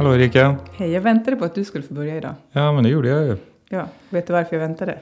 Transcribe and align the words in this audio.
Hallå 0.00 0.14
Erika. 0.14 0.56
Hej, 0.76 0.90
jag 0.90 1.00
väntade 1.00 1.36
på 1.36 1.44
att 1.44 1.54
du 1.54 1.64
skulle 1.64 1.84
få 1.84 1.94
börja 1.94 2.16
idag. 2.16 2.34
Ja, 2.52 2.72
men 2.72 2.84
det 2.84 2.90
gjorde 2.90 3.08
jag 3.08 3.24
ju. 3.24 3.36
Ja, 3.68 3.86
vet 4.10 4.26
du 4.26 4.32
varför 4.32 4.56
jag 4.56 4.60
väntade? 4.60 4.98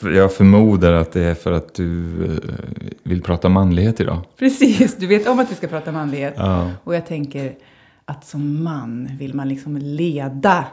Jag 0.00 0.34
förmodar 0.34 0.92
att 0.92 1.12
det 1.12 1.22
är 1.22 1.34
för 1.34 1.52
att 1.52 1.74
du 1.74 2.24
eh, 2.24 2.54
vill 3.02 3.22
prata 3.22 3.48
manlighet 3.48 4.00
idag. 4.00 4.18
Precis, 4.38 4.96
du 4.96 5.06
vet 5.06 5.28
om 5.28 5.38
att 5.38 5.50
vi 5.50 5.54
ska 5.54 5.66
prata 5.66 5.92
manlighet. 5.92 6.34
Ja. 6.36 6.70
Och 6.84 6.94
jag 6.94 7.06
tänker 7.06 7.54
att 8.04 8.26
som 8.26 8.64
man 8.64 9.10
vill 9.18 9.34
man 9.34 9.48
liksom 9.48 9.76
leda. 9.76 10.64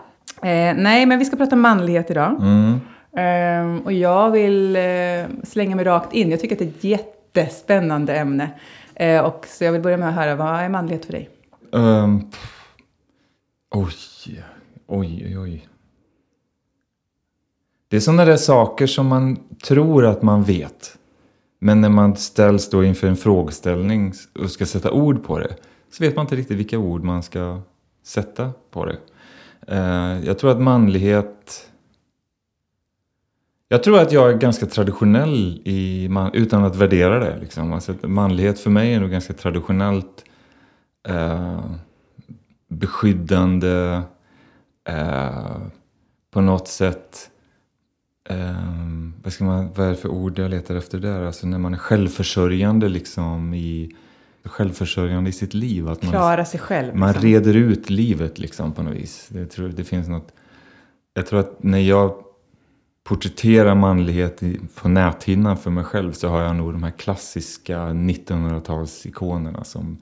Eh, 0.42 0.76
nej, 0.78 1.06
men 1.06 1.20
vi 1.20 1.26
ska 1.26 1.36
prata 1.36 1.56
manlighet 1.56 2.12
idag. 2.12 2.36
Mm. 2.42 2.80
Ehm, 3.18 3.80
och 3.80 3.94
jag 3.94 4.32
vill 4.32 4.76
eh, 4.76 4.82
slänga 5.44 5.76
mig 5.76 5.86
rakt 5.86 6.14
in. 6.14 6.32
Jag 6.32 6.40
tycker 6.40 6.56
att 6.56 6.60
det 6.60 6.66
är 6.66 6.70
ett 6.70 6.84
jättespännande 6.84 8.16
ämne. 8.16 8.50
Eh, 8.96 9.22
och 9.22 9.46
så 9.50 9.64
jag 9.64 9.72
vill 9.72 9.82
börja 9.82 9.98
med 9.98 10.10
att 10.10 10.16
höra, 10.16 10.36
vad 10.36 10.60
är 10.60 10.70
manlighet 10.70 11.06
för 11.06 11.12
dig? 11.12 11.30
Pff 12.32 12.61
oj, 13.72 14.44
oj, 14.88 15.24
oj, 15.26 15.40
oj. 15.40 15.68
Det 17.88 17.98
är 17.98 18.02
sådana 18.02 18.26
där 18.26 18.38
saker 18.38 18.88
som 18.88 19.08
man 19.08 19.40
tror 19.64 20.06
att 20.06 20.22
man 20.22 20.44
vet. 20.44 20.98
Men 21.60 21.82
när 21.82 21.90
man 21.90 22.16
ställs 22.16 22.70
då 22.70 22.84
inför 22.84 23.08
en 23.08 23.16
frågeställning 23.16 24.14
och 24.40 24.52
ska 24.52 24.66
sätta 24.66 24.92
ord 24.92 25.24
på 25.24 25.40
det. 25.40 25.56
Så 25.92 26.04
vet 26.04 26.16
man 26.16 26.26
inte 26.26 26.36
riktigt 26.36 26.58
vilka 26.58 26.78
ord 26.78 27.04
man 27.04 27.24
ska 27.24 27.62
sätta 28.04 28.52
på 28.72 28.86
det. 28.86 28.98
Eh, 29.68 30.26
jag 30.26 30.40
tror 30.40 30.52
att 30.52 30.62
manlighet... 30.62 31.68
Jag 33.68 33.84
tror 33.84 34.00
att 34.00 34.12
jag 34.12 34.30
är 34.30 34.38
ganska 34.38 34.66
traditionell 34.66 35.62
i 35.66 36.08
man, 36.10 36.34
utan 36.34 36.64
att 36.64 36.76
värdera 36.76 37.20
det. 37.20 37.40
Liksom. 37.40 37.74
Alltså, 37.74 37.96
manlighet 38.04 38.60
för 38.60 38.70
mig 38.70 38.94
är 38.94 39.00
nog 39.00 39.12
ganska 39.12 39.34
traditionellt 39.34 40.26
eh, 41.08 41.60
beskyddande, 42.72 44.02
eh, 44.88 45.58
på 46.32 46.42
något 46.42 46.68
sätt 46.68 47.30
eh, 48.30 48.56
vad, 49.24 49.34
ska 49.34 49.44
man, 49.44 49.70
vad 49.76 49.86
är 49.86 49.90
det 49.90 49.98
för 49.98 50.10
ord 50.10 50.40
jag 50.40 50.52
letar 50.52 50.76
efter 50.76 51.00
där? 51.00 51.22
Alltså 51.22 51.48
när 51.48 51.58
man 51.58 51.74
är 51.74 51.78
självförsörjande 51.78 52.90
liksom 52.90 53.54
i 53.54 53.96
självförsörjande 54.44 55.30
i 55.30 55.34
sitt 55.34 55.54
liv. 55.54 55.90
Att 55.90 56.04
man, 56.04 56.12
Klara 56.12 56.46
sig 56.46 56.60
själv. 56.60 56.96
man 56.96 57.10
liksom. 57.10 57.30
reder 57.30 57.56
ut 57.56 57.90
livet 57.90 58.40
liksom 58.40 58.72
på 58.72 58.84
något 58.84 58.96
vis. 58.96 59.28
Det, 59.30 59.46
tror, 59.46 59.70
det 59.70 59.84
finns 59.84 60.08
något, 60.08 60.34
jag 61.14 61.26
tror 61.28 61.40
att 61.40 61.64
när 61.64 61.80
jag 61.80 62.14
porträtterar 63.04 63.76
manlighet 63.76 64.44
i, 64.44 64.60
på 64.76 64.90
näthinnan 64.90 65.58
för 65.58 65.72
mig 65.72 65.84
själv 65.84 66.12
så 66.12 66.28
har 66.28 66.42
jag 66.42 66.56
nog 66.56 66.74
de 66.74 66.84
här 66.84 66.92
klassiska 66.92 67.80
1900-talsikonerna 67.80 69.64
som 69.64 69.98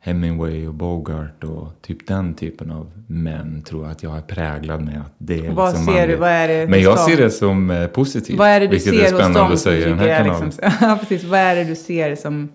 Hemingway 0.00 0.66
och 0.68 0.74
Bogart 0.74 1.44
och 1.44 1.68
typ 1.82 2.06
den 2.06 2.34
typen 2.34 2.70
av 2.70 2.90
män 3.06 3.62
tror 3.62 3.82
jag 3.82 3.92
att 3.92 4.02
jag 4.02 4.16
är 4.16 4.20
präglad 4.20 4.84
med. 4.84 5.00
Att 5.00 5.14
det 5.18 5.46
är 5.46 5.52
Vad 5.52 5.68
liksom 5.72 5.86
ser 5.86 5.92
du? 5.92 5.98
manligt. 6.00 6.18
Vad 6.20 6.28
är 6.30 6.48
det 6.48 6.66
Men 6.66 6.74
hos 6.78 6.84
jag 6.84 6.98
ser 7.00 7.16
det 7.16 7.30
som 7.30 7.70
eh, 7.70 7.86
positivt. 7.86 8.38
Vad 8.38 8.48
är 8.48 8.60
det 8.60 8.66
du 8.66 8.70
vilket 8.70 8.94
ser 8.94 8.98
är 8.98 9.02
hos 9.12 9.20
spännande 9.20 9.38
dem 9.40 9.52
att 9.52 9.58
säga 9.58 9.86
i 9.86 9.90
den 9.90 9.98
här 9.98 10.08
är 10.08 10.18
kanalen. 10.24 10.44
liksom, 10.46 10.70
Ja, 10.88 10.96
precis. 11.00 11.24
Vad 11.24 11.40
är 11.40 11.56
det 11.56 11.64
du 11.64 11.76
ser 11.76 12.16
som... 12.16 12.48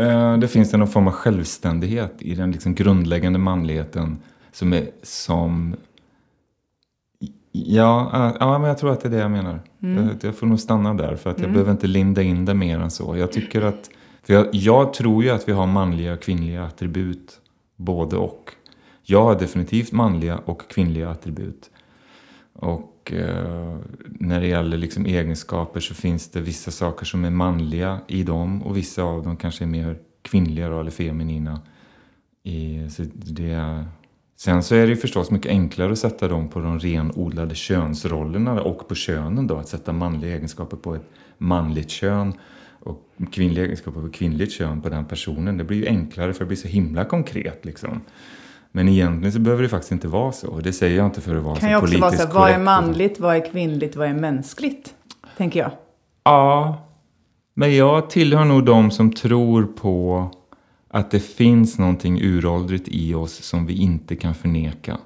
Eh, 0.00 0.36
Det 0.38 0.48
finns 0.48 0.72
någon 0.72 0.88
form 0.88 1.06
av 1.06 1.12
självständighet 1.12 2.14
i 2.18 2.34
den 2.34 2.52
liksom 2.52 2.74
grundläggande 2.74 3.38
manligheten 3.38 4.18
som 4.52 4.72
är 4.72 4.86
som... 5.02 5.76
Ja, 7.52 8.10
eh, 8.14 8.36
ja, 8.40 8.58
men 8.58 8.68
jag 8.68 8.78
tror 8.78 8.92
att 8.92 9.00
det 9.00 9.08
är 9.08 9.10
det 9.10 9.18
jag 9.18 9.30
menar. 9.30 9.60
Mm. 9.82 10.04
Jag, 10.06 10.16
jag 10.22 10.36
får 10.36 10.46
nog 10.46 10.60
stanna 10.60 10.94
där 10.94 11.16
för 11.16 11.30
att 11.30 11.40
jag 11.40 11.52
behöver 11.52 11.70
inte 11.72 11.86
linda 11.86 12.22
in 12.22 12.44
det 12.44 12.54
mer 12.54 12.78
än 12.78 12.90
så. 12.90 13.16
Jag 13.16 13.32
tycker 13.32 13.62
att... 13.62 13.90
För 14.30 14.34
jag, 14.34 14.48
jag 14.52 14.92
tror 14.92 15.24
ju 15.24 15.30
att 15.30 15.48
vi 15.48 15.52
har 15.52 15.66
manliga 15.66 16.12
och 16.12 16.22
kvinnliga 16.22 16.64
attribut, 16.64 17.40
både 17.76 18.16
och. 18.16 18.54
Jag 19.02 19.22
har 19.22 19.38
definitivt 19.38 19.92
manliga 19.92 20.38
och 20.38 20.70
kvinnliga 20.70 21.10
attribut. 21.10 21.70
Och 22.52 23.12
eh, 23.12 23.78
när 24.04 24.40
det 24.40 24.46
gäller 24.46 24.76
liksom 24.76 25.06
egenskaper 25.06 25.80
så 25.80 25.94
finns 25.94 26.30
det 26.30 26.40
vissa 26.40 26.70
saker 26.70 27.06
som 27.06 27.24
är 27.24 27.30
manliga 27.30 28.00
i 28.06 28.22
dem 28.22 28.62
och 28.62 28.76
vissa 28.76 29.02
av 29.02 29.22
dem 29.22 29.36
kanske 29.36 29.64
är 29.64 29.68
mer 29.68 29.98
kvinnliga 30.22 30.68
då, 30.68 30.80
eller 30.80 30.90
feminina. 30.90 31.60
I, 32.42 32.90
så 32.90 33.02
det, 33.14 33.84
sen 34.36 34.62
så 34.62 34.74
är 34.74 34.82
det 34.82 34.90
ju 34.90 34.96
förstås 34.96 35.30
mycket 35.30 35.50
enklare 35.50 35.92
att 35.92 35.98
sätta 35.98 36.28
dem 36.28 36.48
på 36.48 36.60
de 36.60 36.78
renodlade 36.78 37.54
könsrollerna 37.54 38.62
och 38.62 38.88
på 38.88 38.94
könen 38.94 39.46
då. 39.46 39.56
Att 39.56 39.68
sätta 39.68 39.92
manliga 39.92 40.34
egenskaper 40.34 40.76
på 40.76 40.94
ett 40.94 41.10
manligt 41.38 41.90
kön 41.90 42.34
och 42.80 43.10
kvinnliga 43.32 43.64
egenskaper 43.64 44.06
ett 44.06 44.14
kvinnligt 44.14 44.52
kön 44.52 44.80
på 44.80 44.88
den 44.88 45.04
personen. 45.04 45.58
Det 45.58 45.64
blir 45.64 45.78
ju 45.78 45.86
enklare 45.86 46.32
för 46.32 46.40
det 46.40 46.48
blir 46.48 46.56
så 46.56 46.68
himla 46.68 47.04
konkret 47.04 47.64
liksom. 47.64 48.00
Men 48.72 48.88
egentligen 48.88 49.32
så 49.32 49.38
behöver 49.38 49.62
det 49.62 49.68
faktiskt 49.68 49.92
inte 49.92 50.08
vara 50.08 50.32
så. 50.32 50.60
Det 50.60 50.72
säger 50.72 50.96
jag 50.96 51.06
inte 51.06 51.20
för 51.20 51.36
att 51.36 51.42
vara 51.42 51.56
kan 51.56 51.60
så 51.60 51.68
ju 51.68 51.76
också 51.76 51.86
politiskt 51.86 52.02
vara 52.02 52.12
så 52.12 52.26
här, 52.26 52.34
vad 52.34 52.48
är 52.48 52.52
korrekt. 52.52 52.64
manligt, 52.64 53.20
vad 53.20 53.36
är 53.36 53.50
kvinnligt, 53.52 53.96
vad 53.96 54.08
är 54.08 54.14
mänskligt? 54.14 54.94
Tänker 55.36 55.60
jag. 55.60 55.70
Ja, 56.24 56.86
men 57.54 57.76
jag 57.76 58.10
tillhör 58.10 58.44
nog 58.44 58.64
de 58.64 58.90
som 58.90 59.12
tror 59.12 59.64
på 59.64 60.30
att 60.88 61.10
det 61.10 61.20
finns 61.20 61.78
någonting 61.78 62.20
uråldrigt 62.22 62.88
i 62.88 63.14
oss 63.14 63.42
som 63.42 63.66
vi 63.66 63.82
inte 63.82 64.16
kan 64.16 64.34
förneka. 64.34 64.98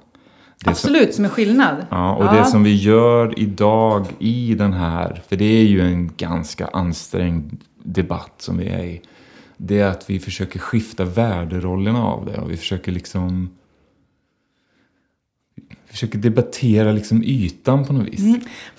Absolut, 0.71 1.13
som 1.13 1.25
en 1.25 1.31
skillnad. 1.31 1.85
ja, 1.89 2.15
och 2.15 2.35
det 2.35 2.45
som 2.45 2.63
vi 2.63 2.75
gör 2.75 3.39
idag 3.39 4.05
i 4.19 4.55
den 4.55 4.73
här, 4.73 5.21
för 5.27 5.35
det 5.35 5.45
är 5.45 5.63
ju 5.63 5.81
en 5.81 6.11
ganska 6.17 6.67
ansträngd 6.67 7.57
debatt 7.83 8.33
som 8.37 8.57
vi 8.57 8.67
är 8.67 8.83
i. 8.83 9.01
Det 9.57 9.79
är 9.79 9.87
att 9.87 10.09
vi 10.09 10.19
försöker 10.19 10.59
skifta 10.59 11.05
värderollerna 11.05 12.05
av 12.05 12.25
det 12.25 12.37
och 12.37 12.51
vi 12.51 12.57
försöker 12.57 12.91
liksom 12.91 13.49
vi 15.55 15.91
försöker 15.91 16.17
debattera 16.17 16.91
liksom 16.91 17.23
ytan 17.23 17.85
på 17.85 17.93
något 17.93 18.07
vis. 18.07 18.37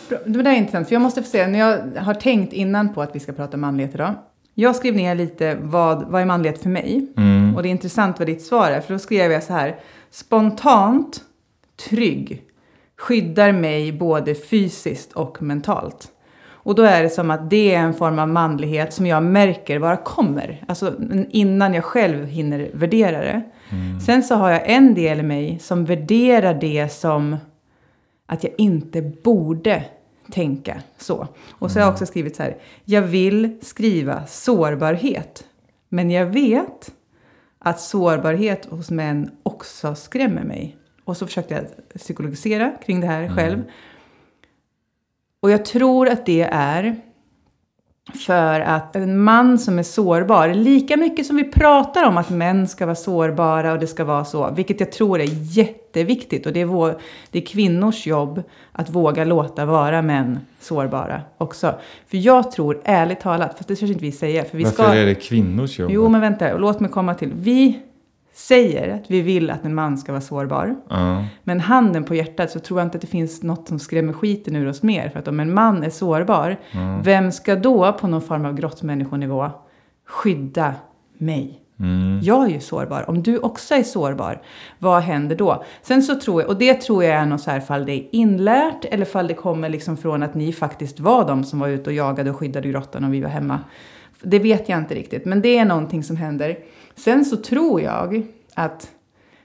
Bra, 0.09 0.19
Det 0.27 0.43
där 0.43 0.51
är 0.51 0.57
intressant, 0.57 0.89
för 0.89 0.95
jag 0.95 1.03
måste 1.03 1.23
få 1.23 1.29
säga, 1.29 1.47
när 1.47 1.59
jag 1.59 2.03
har 2.03 2.15
tänkt 2.15 2.53
innan 2.53 2.95
på 2.95 3.03
att 3.03 3.15
vi 3.15 3.21
ska 3.21 3.33
prata 3.33 3.57
manlighet 3.57 3.95
idag. 3.95 4.15
Jag 4.55 4.77
skrev 4.77 4.95
ner 4.97 5.15
lite 5.15 5.59
vad, 5.63 6.03
vad 6.03 6.23
är 6.23 6.27
manlighet 6.27 6.63
för 6.63 6.69
mig? 6.71 7.07
Mm. 7.17 7.57
Och 7.57 7.63
det 7.63 7.69
är 7.69 7.71
intressant 7.71 8.19
vad 8.19 8.29
ditt 8.29 8.43
svar 8.43 8.71
är, 8.71 8.81
för 8.81 8.93
då 8.93 8.99
skrev 8.99 9.33
jag 9.33 9.43
så 9.43 9.53
här. 9.53 9.77
Spontant, 10.11 11.21
trygg, 11.77 12.43
skyddar 12.97 13.53
mig 13.53 13.93
både 13.93 14.35
fysiskt 14.35 15.13
och 15.13 15.43
mentalt. 15.43 16.13
Och 16.67 16.75
då 16.75 16.83
är 16.83 17.03
det 17.03 17.11
som 17.11 17.31
att 17.31 17.51
det 17.51 17.75
är 17.75 17.79
en 17.79 17.95
form 17.95 18.19
av 18.19 18.29
manlighet 18.29 18.93
som 18.93 19.07
jag 19.07 19.23
märker 19.23 19.79
bara 19.79 19.97
kommer. 19.97 20.65
Alltså 20.69 20.95
innan 21.31 21.75
jag 21.75 21.85
själv 21.85 22.27
hinner 22.27 22.71
värdera 22.75 23.19
det. 23.19 23.43
Sen 24.07 24.23
så 24.23 24.35
har 24.35 24.51
jag 24.51 24.71
en 24.71 24.95
del 24.95 25.21
i 25.21 25.23
mig 25.23 25.59
som 25.59 25.85
värderar 25.85 26.55
det 26.55 26.89
som 26.93 27.37
att 28.27 28.45
jag 28.45 28.53
inte 28.59 29.03
borde 29.03 29.85
tänka 30.33 30.83
så. 30.99 31.29
Och 31.51 31.71
så 31.71 31.79
har 31.79 31.87
jag 31.87 31.93
också 31.93 32.07
skrivit 32.07 32.37
så 32.37 32.43
här. 32.43 32.57
Jag 32.85 33.03
vill 33.03 33.59
skriva 33.63 34.27
sårbarhet. 34.27 35.45
Men 35.89 36.11
jag 36.11 36.27
vet 36.27 36.93
att 37.59 37.81
sårbarhet 37.81 38.65
hos 38.65 38.91
män 38.91 39.31
också 39.43 39.95
skrämmer 39.95 40.45
mig. 40.45 40.77
Och 41.07 41.17
så 41.17 41.27
försökte 41.27 41.55
jag 41.55 41.65
psykologisera 41.99 42.73
kring 42.87 43.01
det 43.01 43.07
här 43.07 43.29
själv. 43.29 43.63
Och 45.41 45.51
jag 45.51 45.65
tror 45.65 46.09
att 46.09 46.27
det 46.27 46.43
är 46.53 46.97
för 48.15 48.61
att 48.61 48.97
en 48.97 49.19
man 49.19 49.59
som 49.59 49.79
är 49.79 49.83
sårbar, 49.83 50.49
lika 50.49 50.97
mycket 50.97 51.27
som 51.27 51.37
vi 51.37 51.45
pratar 51.45 52.09
om 52.09 52.17
att 52.17 52.31
män 52.31 52.69
ska 52.69 52.87
vara 52.87 52.97
sårbara 52.97 53.73
och 53.73 53.79
det 53.79 53.87
ska 53.87 54.05
vara 54.05 54.25
så, 54.25 54.51
vilket 54.51 54.81
jag 54.81 54.93
tror 54.93 55.21
är 55.21 55.29
jätteviktigt 55.59 56.47
och 56.47 56.53
det 56.53 56.61
är, 56.61 56.65
vår, 56.65 56.99
det 57.31 57.39
är 57.39 57.47
kvinnors 57.47 58.07
jobb 58.07 58.43
att 58.73 58.91
våga 58.91 59.25
låta 59.25 59.65
vara 59.65 60.03
män 60.03 60.39
sårbara 60.61 61.23
också. 61.39 61.75
För 62.07 62.17
jag 62.17 62.51
tror, 62.51 62.81
ärligt 62.85 63.21
talat, 63.21 63.57
fast 63.57 63.69
det 63.69 63.77
törs 63.77 63.91
inte 63.91 64.05
vi 64.05 64.13
säga, 64.13 64.45
för 64.45 64.59
vi 64.59 64.65
Varför 64.65 64.83
ska... 64.83 64.95
är 64.95 65.07
det 65.07 65.15
kvinnors 65.15 65.79
jobb? 65.79 65.91
Jo, 65.91 66.09
men 66.09 66.21
vänta, 66.21 66.57
låt 66.57 66.81
mig 66.81 66.91
komma 66.91 67.15
till. 67.15 67.33
Vi 67.35 67.81
säger 68.37 68.95
att 68.95 69.11
vi 69.11 69.21
vill 69.21 69.51
att 69.51 69.65
en 69.65 69.75
man 69.75 69.99
ska 69.99 70.13
vara 70.13 70.23
sårbar. 70.23 70.77
Ja. 70.89 71.25
Men 71.45 71.61
handen 71.61 72.05
på 72.05 72.15
hjärtat 72.15 72.51
så 72.51 72.59
tror 72.59 72.81
jag 72.81 72.87
inte 72.87 72.97
att 72.97 73.03
det 73.03 73.07
finns 73.07 73.43
något 73.43 73.69
som 73.69 73.79
skrämmer 73.79 74.13
skiten 74.13 74.57
ur 74.57 74.69
oss 74.69 74.83
mer. 74.83 75.09
För 75.09 75.19
att 75.19 75.29
om 75.29 75.41
en 75.41 75.55
man 75.55 75.83
är 75.83 75.91
sårbar, 75.91 76.57
vem 77.05 77.33
ska 77.33 77.57
då 77.57 77.93
på 77.93 78.09
någon 78.09 78.23
form 78.23 78.45
av 78.45 78.55
grottmänniskonivå 78.55 79.51
skydda 80.07 80.75
mig? 81.19 81.61
Mm. 81.81 82.21
Jag 82.23 82.45
är 82.45 82.49
ju 82.49 82.61
sårbar. 82.61 83.11
Om 83.11 83.23
du 83.23 83.39
också 83.39 83.75
är 83.75 83.83
sårbar, 83.83 84.43
vad 84.79 85.03
händer 85.03 85.37
då? 85.37 85.65
Sen 85.83 86.03
så 86.03 86.21
tror 86.21 86.43
jag, 86.43 86.51
och 86.51 86.57
det 86.57 86.75
tror 86.75 87.05
jag 87.05 87.15
är 87.15 87.27
något 87.27 87.41
så 87.41 87.51
här 87.51 87.61
fall 87.61 87.87
det 87.87 87.93
är 87.93 88.09
inlärt 88.13 88.85
eller 88.85 89.05
fall 89.05 89.27
det 89.27 89.35
kommer 89.35 89.69
liksom 89.69 89.97
från 89.97 90.23
att 90.23 90.35
ni 90.35 90.53
faktiskt 90.53 91.01
var 91.01 91.29
de 91.29 91.45
som 91.45 91.59
var 91.59 91.69
ute 91.69 91.91
och 91.91 91.97
jagade 91.97 92.31
och 92.31 92.37
skyddade 92.37 92.69
grottan 92.69 93.05
och 93.05 93.15
vi 93.15 93.21
var 93.21 93.29
hemma. 93.29 93.61
Det 94.23 94.39
vet 94.39 94.69
jag 94.69 94.79
inte 94.79 94.95
riktigt, 94.95 95.25
men 95.25 95.43
det 95.43 95.59
är 95.59 95.65
någonting 95.65 96.03
som 96.03 96.17
händer. 96.17 96.59
Sen 96.97 97.25
så 97.25 97.37
tror 97.37 97.81
jag 97.81 98.27
att 98.55 98.91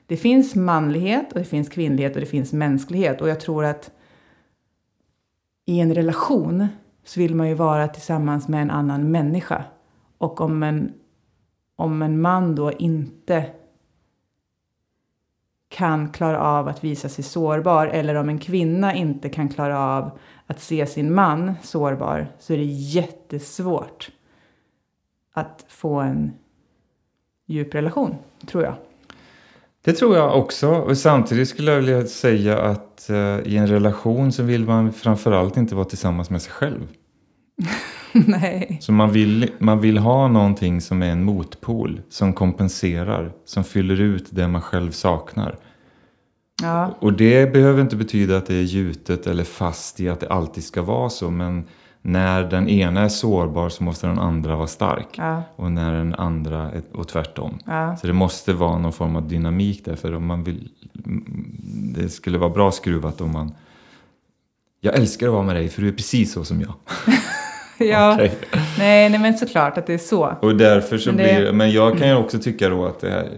det 0.06 0.18
finns 0.18 0.56
manlighet 0.56 1.34
och 1.34 1.40
det 1.40 1.46
finns 1.46 1.70
kvinnlighet 1.70 2.16
och 2.16 2.20
det 2.20 2.26
finns 2.26 2.54
mänsklighet. 2.54 3.22
Och 3.22 3.30
jag 3.30 3.40
tror 3.40 3.66
att 3.66 3.92
i 5.66 5.80
en 5.80 5.94
relation 5.94 6.68
så 7.04 7.20
vill 7.20 7.36
man 7.36 7.48
ju 7.48 7.54
vara 7.54 7.88
tillsammans 7.88 8.48
med 8.48 8.62
en 8.62 8.72
annan 8.72 9.12
människa. 9.12 9.64
Och 10.18 10.42
om 10.42 10.64
en, 10.64 10.94
om 11.76 12.02
en 12.02 12.22
man 12.22 12.56
då 12.56 12.72
inte 12.72 13.46
kan 15.70 16.10
klara 16.10 16.40
av 16.42 16.68
att 16.68 16.84
visa 16.84 17.10
sig 17.10 17.24
sårbar 17.24 17.88
eller 17.88 18.16
om 18.16 18.30
en 18.30 18.40
kvinna 18.40 18.96
inte 18.96 19.30
kan 19.30 19.50
klara 19.50 19.80
av 19.80 20.20
att 20.48 20.62
se 20.62 20.86
sin 20.86 21.14
man 21.14 21.54
sårbar 21.62 22.28
så 22.40 22.54
är 22.54 22.58
det 22.58 22.64
jättesvårt 22.64 24.12
att 25.34 25.66
få 25.68 26.00
en 26.00 26.34
djup 27.52 27.76
relation, 27.76 28.16
tror 28.48 28.64
jag. 28.64 28.76
Det 29.84 29.94
tror 29.94 30.16
jag 30.16 30.38
också. 30.38 30.70
Och 30.70 30.98
samtidigt 30.98 31.50
skulle 31.50 31.72
jag 31.72 31.82
vilja 31.82 32.06
säga 32.06 32.62
att 32.62 33.10
eh, 33.10 33.40
i 33.46 33.58
en 33.58 33.68
relation 33.68 34.32
så 34.32 34.44
vill 34.44 34.66
man 34.66 34.94
framförallt 34.94 35.58
inte 35.58 35.76
vara 35.76 35.86
tillsammans 35.86 36.30
med 36.30 36.42
sig 36.42 36.52
själv. 36.52 36.88
Nej. 38.14 38.78
Så 38.82 38.92
man 38.92 39.12
vill, 39.12 39.52
man 39.60 39.80
vill 39.80 39.98
ha 39.98 40.28
någonting 40.28 40.82
som 40.82 41.02
är 41.02 41.12
en 41.12 41.24
motpol, 41.24 42.02
som 42.10 42.34
kompenserar, 42.34 43.32
som 43.46 43.64
fyller 43.64 44.02
ut 44.02 44.28
det 44.30 44.48
man 44.48 44.62
själv 44.62 44.92
saknar. 44.92 45.56
Ja. 46.62 46.98
Och 47.00 47.14
det 47.14 47.54
behöver 47.54 47.82
inte 47.82 47.96
betyda 47.96 48.38
att 48.38 48.46
det 48.46 48.56
är 48.56 48.62
gjutet 48.62 49.28
eller 49.28 49.44
fast 49.44 50.00
i 50.00 50.10
att 50.10 50.20
det 50.20 50.28
alltid 50.28 50.64
ska 50.64 50.82
vara 50.82 51.10
så, 51.10 51.30
men 51.30 51.64
när 52.02 52.44
den 52.44 52.70
ena 52.70 53.02
är 53.02 53.10
sårbar 53.10 53.70
så 53.70 53.84
måste 53.84 54.08
den 54.08 54.20
andra 54.20 54.56
vara 54.56 54.68
stark. 54.68 55.08
Ja. 55.18 55.44
Och 55.56 55.72
när 55.72 55.94
den 55.94 56.16
andra 56.16 56.72
är 56.72 56.82
och 56.94 57.08
tvärtom. 57.08 57.60
Ja. 57.66 57.96
Så 57.98 58.08
det 58.08 58.14
måste 58.14 58.54
vara 58.54 58.78
någon 58.78 58.94
form 58.94 59.16
av 59.16 59.28
dynamik 59.28 59.86
där. 59.86 59.96
För 59.96 60.16
om 60.16 60.26
man 60.26 60.44
vill, 60.44 60.70
det 61.96 62.10
skulle 62.10 62.38
vara 62.38 62.50
bra 62.50 62.72
skruvat 62.72 63.22
om 63.22 63.32
man... 63.32 63.52
Jag 64.82 64.96
älskar 64.96 65.28
att 65.28 65.34
vara 65.34 65.44
med 65.44 65.56
dig 65.56 65.70
för 65.70 65.82
du 65.82 65.88
är 65.88 65.92
precis 65.94 66.34
så 66.34 66.44
som 66.44 66.62
jag. 66.62 66.74
ja. 67.88 68.14
Okej. 68.14 68.32
Nej, 68.78 69.10
nej, 69.10 69.20
men 69.20 69.38
såklart 69.38 69.78
att 69.78 69.88
det 69.88 69.94
är 69.94 69.98
så. 69.98 70.36
Och 70.42 70.56
därför 70.56 70.98
så 70.98 71.10
Men 71.10 71.18
det- 71.18 71.24
blir 71.42 71.52
Men 71.54 71.72
jag 71.72 71.98
kan 71.98 72.08
ju 72.08 72.16
också 72.16 72.40
tycka 72.40 72.70
då 72.70 72.86
att 72.86 73.00
det 73.00 73.10
är... 73.12 73.30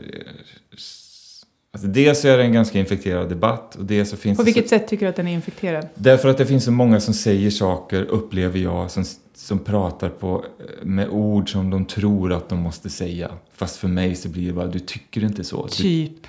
Alltså 1.76 1.88
dels 1.88 2.22
så 2.22 2.28
är 2.28 2.38
det 2.38 2.44
en 2.44 2.54
ganska 2.54 2.80
infekterad 2.80 3.30
debatt 3.30 3.76
och 3.76 3.86
dels 3.86 4.10
så 4.10 4.18
finns 4.18 4.38
På 4.38 4.42
det 4.42 4.46
vilket 4.46 4.64
så, 4.66 4.70
sätt 4.70 4.88
tycker 4.88 5.06
du 5.06 5.10
att 5.10 5.16
den 5.16 5.28
är 5.28 5.34
infekterad? 5.34 5.88
Därför 5.96 6.30
att 6.30 6.38
det 6.38 6.46
finns 6.46 6.64
så 6.64 6.72
många 6.72 7.00
som 7.00 7.14
säger 7.14 7.50
saker, 7.50 8.04
upplever 8.04 8.60
jag, 8.60 8.92
som, 8.92 9.04
som 9.36 9.60
pratar 9.60 10.10
på, 10.10 10.46
med 10.84 11.10
ord 11.10 11.52
som 11.52 11.70
de 11.70 11.86
tror 11.86 12.34
att 12.34 12.50
de 12.50 12.60
måste 12.60 12.90
säga. 12.90 13.32
Fast 13.54 13.76
för 13.76 13.88
mig 13.88 14.16
så 14.16 14.30
blir 14.30 14.48
det 14.48 14.54
bara, 14.54 14.68
du 14.68 14.80
tycker 14.80 15.24
inte 15.24 15.44
så. 15.44 15.66
Du, 15.66 15.72
Typ. 15.72 16.28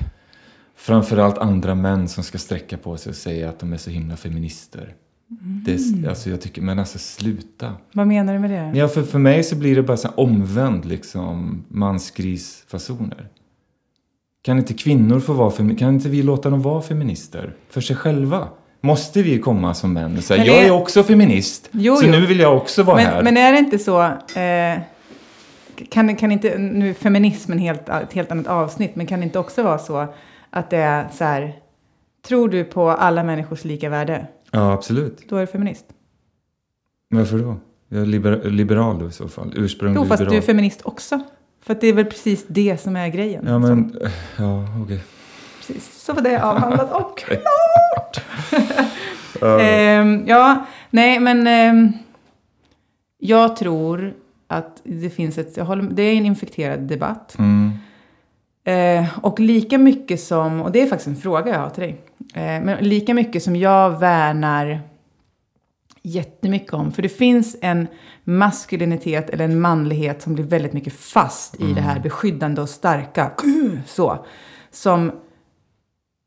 framförallt 0.77 1.39
andra 1.39 1.75
män 1.75 2.09
som 2.09 2.25
ska 2.25 2.39
sträcka 2.39 2.77
på 2.79 2.97
sig 2.97 3.11
och 3.11 3.17
säga 3.17 3.49
att 3.49 3.59
de 3.59 3.73
är 3.73 3.77
så 3.77 3.91
himla 3.91 4.17
feminister. 4.17 4.95
Det, 5.65 5.73
Mm. 5.73 6.05
är- 6.05 6.09
alltså 6.09 6.31
jag 6.31 6.41
tycker, 6.41 6.63
men 6.63 6.79
alltså 6.79 6.99
sluta. 6.99 7.73
Vad 7.93 8.07
menar 8.07 8.33
du 8.33 8.39
med 8.39 8.51
det? 8.51 8.79
Ja, 8.79 8.89
för, 8.89 9.03
för 9.03 9.19
mig 9.19 9.43
så 9.45 9.57
blir 9.57 9.77
det 9.77 9.83
bara 9.83 9.97
så 9.97 10.09
omvänd 10.09 10.85
liksom 10.85 11.65
mansgrisfasoner. 11.69 13.29
Kan 14.45 14.59
inte 14.59 14.75
kvinnor 14.75 15.21
få 15.21 15.33
vara 15.33 15.51
femi- 15.51 15.79
Kan 15.79 15.89
inte 15.95 16.09
vi 16.09 16.23
låta 16.23 16.51
dem 16.51 16.63
vara 16.63 16.83
feminister? 16.83 17.55
För 17.71 17.81
sig 17.81 17.97
själva? 17.97 18.49
Måste 18.81 19.23
vi 19.23 19.39
komma 19.39 19.75
som 19.75 19.93
män 19.93 20.17
och 20.17 20.25
säga 20.25 20.39
Men 20.45 20.47
jag 20.55 20.65
är 20.65 20.71
också 20.71 21.03
feminist, 21.03 21.69
Jo, 21.73 21.97
så 21.97 22.05
jo. 22.07 22.11
nu 22.11 22.27
vill 22.27 22.41
jag 22.41 22.57
också 22.57 22.83
vara 22.83 22.99
här. 22.99 23.15
Men, 23.23 23.25
men 23.35 23.37
är 23.37 23.53
det 23.53 23.59
inte 23.59 23.79
så... 23.79 24.03
Eh, 24.41 24.79
kan, 25.91 26.17
kan 26.17 26.33
inte, 26.33 26.59
nu 26.59 26.91
är 26.91 26.95
feminism 26.95 27.53
en 27.53 27.59
helt, 27.59 27.89
ett 27.89 28.13
helt 28.13 28.31
annat 28.33 28.47
avsnitt, 28.47 28.97
men 28.97 29.07
kan 29.07 29.21
det 29.21 29.25
inte 29.25 29.39
också 29.39 29.63
vara 29.63 29.79
så 29.79 30.07
att 30.51 30.71
det 30.71 30.77
är 30.77 31.09
så 31.13 31.25
här... 31.25 31.53
Tror 32.27 32.49
du 32.49 32.65
på 32.65 32.91
alla 32.91 33.25
människors 33.25 33.65
lika 33.65 33.89
värde? 33.89 34.27
Ja, 34.51 34.73
absolut. 34.73 35.23
Då 35.29 35.37
är 35.37 35.41
du 35.41 35.47
feminist. 35.47 35.85
Varför 37.11 37.39
då? 37.39 37.57
Jag 37.89 38.01
är 38.03 38.07
liber- 38.07 38.51
liberal 38.51 39.09
i 39.09 39.13
så 39.13 39.29
fall. 39.29 39.53
Ursprunglig 39.57 40.01
Jo, 40.01 40.05
fast 40.09 40.21
liberal. 40.21 40.33
du 40.33 40.37
är 40.39 40.47
feminist 40.47 40.81
också. 40.85 41.21
För 41.65 41.73
att 41.73 41.81
det 41.81 41.87
är 41.87 41.93
väl 41.93 42.05
precis 42.05 42.45
det 42.49 42.81
som 42.81 42.97
är 42.97 43.09
grejen. 43.09 43.45
Ja, 43.47 43.59
men... 43.59 43.97
Ja, 44.37 44.67
okej. 44.85 45.01
Precis. 45.59 46.03
Så 46.03 46.13
var 46.13 46.23
det 46.23 46.43
avhandlat 46.43 46.93
och 46.93 47.19
klart! 47.27 48.21
Ja. 49.41 49.61
Ehm, 49.61 50.25
ja, 50.27 50.67
nej 50.91 51.21
men 51.21 51.47
ehm, 51.47 51.93
jag 53.19 53.57
tror 53.57 54.15
att 54.47 54.81
det 54.85 55.11
finns 55.11 55.39
ett, 55.39 55.59
håller, 55.59 55.83
det 55.83 56.03
är 56.03 56.17
en 56.17 56.27
infekterad 56.27 56.81
debatt. 56.81 57.37
Mm. 57.39 57.73
Eh, 58.65 59.19
och 59.19 59.41
lika 59.41 59.79
mycket 59.79 60.21
som, 60.21 60.61
och 60.63 60.73
det 60.73 60.83
är 60.83 60.87
faktiskt 60.87 61.09
en 61.09 61.17
fråga 61.17 61.53
jag 61.53 61.59
har 61.59 61.71
till 61.71 61.83
dig. 61.83 62.01
Eh, 62.35 62.65
men 62.65 62.77
lika 62.89 63.15
mycket 63.15 63.43
som 63.43 63.57
jag 63.57 64.01
värnar 64.01 64.81
jättemycket 66.05 66.75
om. 66.75 66.93
För 66.93 67.03
det 67.03 67.09
finns 67.09 67.57
en 67.61 67.87
maskulinitet 68.25 69.31
eller 69.31 69.45
en 69.45 69.61
manlighet 69.61 70.23
som 70.23 70.35
blir 70.35 70.45
väldigt 70.45 70.73
mycket 70.73 70.93
fast 70.93 71.61
i 71.61 71.73
det 71.73 71.81
här 71.81 72.01
beskyddande 72.01 72.61
och 72.61 72.69
starka. 72.69 73.33
Så. 73.87 74.27
Som 74.71 75.13